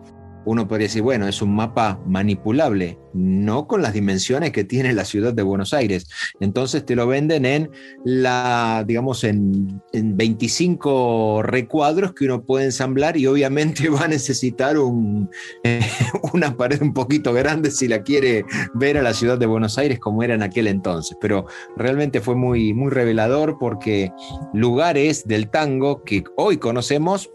[0.46, 5.06] uno podría decir, bueno, es un mapa manipulable, no con las dimensiones que tiene la
[5.06, 6.08] ciudad de Buenos Aires.
[6.40, 7.72] Entonces te lo venden en
[8.04, 14.78] la, digamos, en, en 25 recuadros que uno puede ensamblar y obviamente va a necesitar
[14.78, 15.30] un,
[16.34, 20.00] una pared un poquito grande si la quiere ver a la ciudad de Buenos Aires
[20.00, 21.18] como era en aquel entonces.
[21.20, 21.46] Pero
[21.76, 24.12] realmente fue muy, muy revelador porque
[24.54, 27.32] lugares del tango que hoy conocemos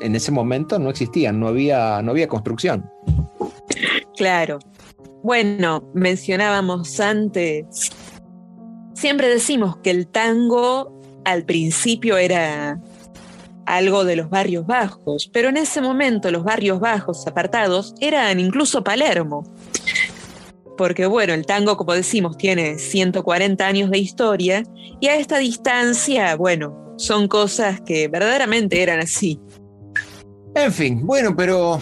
[0.00, 2.90] en ese momento no existían, no había, no había construcción.
[4.16, 4.58] Claro.
[5.22, 7.90] Bueno, mencionábamos antes,
[8.94, 12.80] siempre decimos que el tango al principio era
[13.66, 18.84] algo de los barrios bajos, pero en ese momento los barrios bajos apartados eran incluso
[18.84, 19.44] Palermo.
[20.76, 24.64] Porque bueno, el tango, como decimos, tiene 140 años de historia
[25.00, 29.40] y a esta distancia, bueno, son cosas que verdaderamente eran así.
[30.54, 31.80] En fin, bueno, pero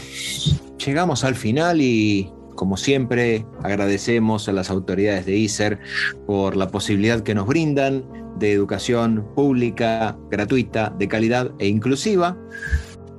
[0.85, 5.79] llegamos al final y como siempre agradecemos a las autoridades de ISER
[6.27, 8.05] por la posibilidad que nos brindan
[8.39, 12.37] de educación pública, gratuita, de calidad e inclusiva.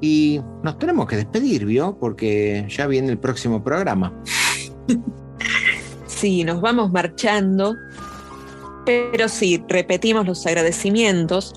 [0.01, 1.97] Y nos tenemos que despedir, ¿vio?
[1.99, 4.13] Porque ya viene el próximo programa.
[6.07, 7.75] Sí, nos vamos marchando,
[8.85, 11.53] pero sí, repetimos los agradecimientos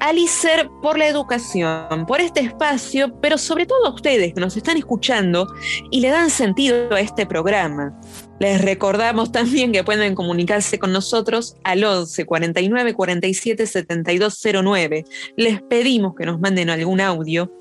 [0.00, 4.56] al ICER por la educación, por este espacio, pero sobre todo a ustedes que nos
[4.56, 5.46] están escuchando
[5.90, 7.98] y le dan sentido a este programa.
[8.40, 15.04] Les recordamos también que pueden comunicarse con nosotros al 11 49 47 7209.
[15.36, 17.52] Les pedimos que nos manden algún audio.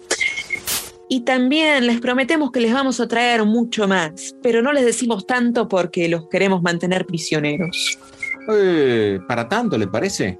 [1.09, 5.25] Y también les prometemos que les vamos a traer mucho más, pero no les decimos
[5.25, 7.97] tanto porque los queremos mantener prisioneros.
[8.51, 10.39] Eh, ¿Para tanto, le parece?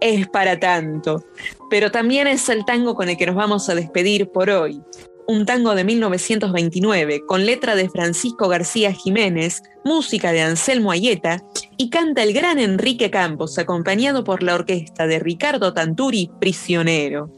[0.00, 1.24] Es para tanto,
[1.70, 4.80] pero también es el tango con el que nos vamos a despedir por hoy.
[5.26, 11.42] Un tango de 1929 con letra de Francisco García Jiménez, música de Anselmo Ayeta
[11.76, 17.30] y canta el gran Enrique Campos acompañado por la orquesta de Ricardo Tanturi, Prisionero.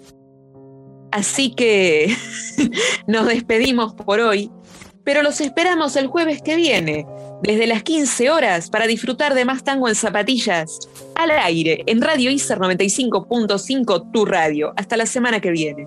[1.11, 2.15] Así que
[3.07, 4.51] nos despedimos por hoy,
[5.05, 7.07] pero los esperamos el jueves que viene,
[7.43, 10.79] desde las 15 horas, para disfrutar de más tango en zapatillas,
[11.15, 14.73] al aire, en Radio ICER 95.5, tu radio.
[14.77, 15.87] Hasta la semana que viene.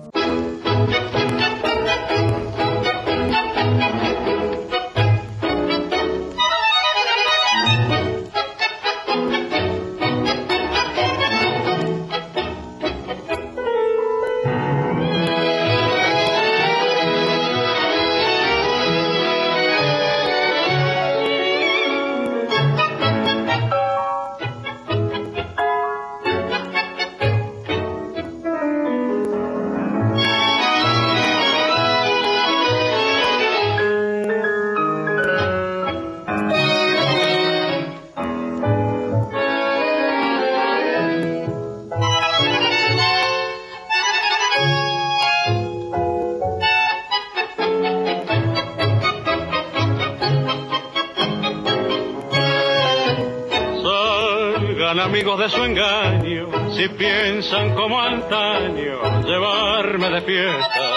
[55.14, 60.90] Amigos de su engaño, si piensan como antaño, llevarme de fiesta.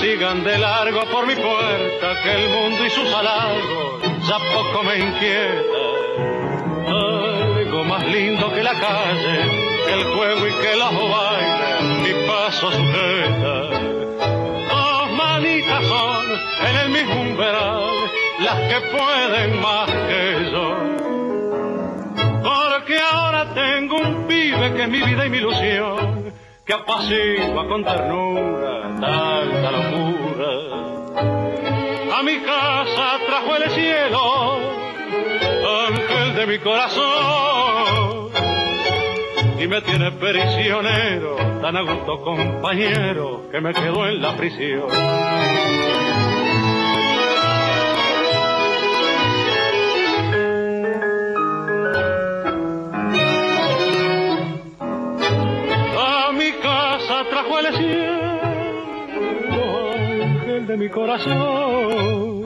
[0.00, 4.98] Sigan de largo por mi puerta, que el mundo y sus halagos ya poco me
[4.98, 5.78] inquieta.
[6.88, 9.42] Algo más lindo que la calle,
[9.86, 13.60] que el juego y que los bailes, mi paso sujeta.
[14.70, 16.26] Dos manitas son
[16.66, 17.82] en el mismo umbral,
[18.38, 20.85] las que pueden más que yo.
[24.58, 26.32] Que mi vida y mi ilusión,
[26.64, 30.48] que apacigua con ternura tanta locura.
[32.18, 34.58] A mi casa trajo el cielo,
[35.88, 38.30] ángel de mi corazón,
[39.58, 46.05] y me tiene prisionero, tan a gusto compañero, que me quedo en la prisión.
[60.96, 62.42] Corazón.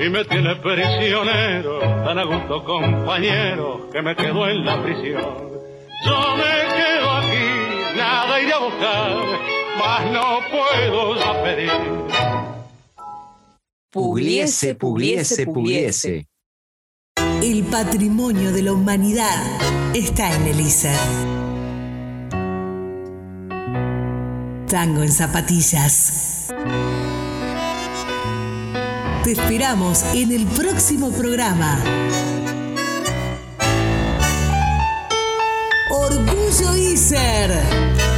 [0.00, 5.36] Y me tiene prisionero, tan a gusto compañero, que me quedo en la prisión.
[6.06, 7.48] Yo me quedo aquí,
[7.98, 9.16] nada iré a buscar,
[9.78, 11.70] mas no puedo ya pedir.
[13.90, 16.28] Pugliese, pugliese, pugliese.
[17.42, 19.44] El patrimonio de la humanidad
[19.94, 20.98] está en el ISER.
[24.66, 26.48] Tango en zapatillas.
[29.28, 31.78] Te esperamos en el próximo programa.
[35.90, 38.17] Orgullo ISER.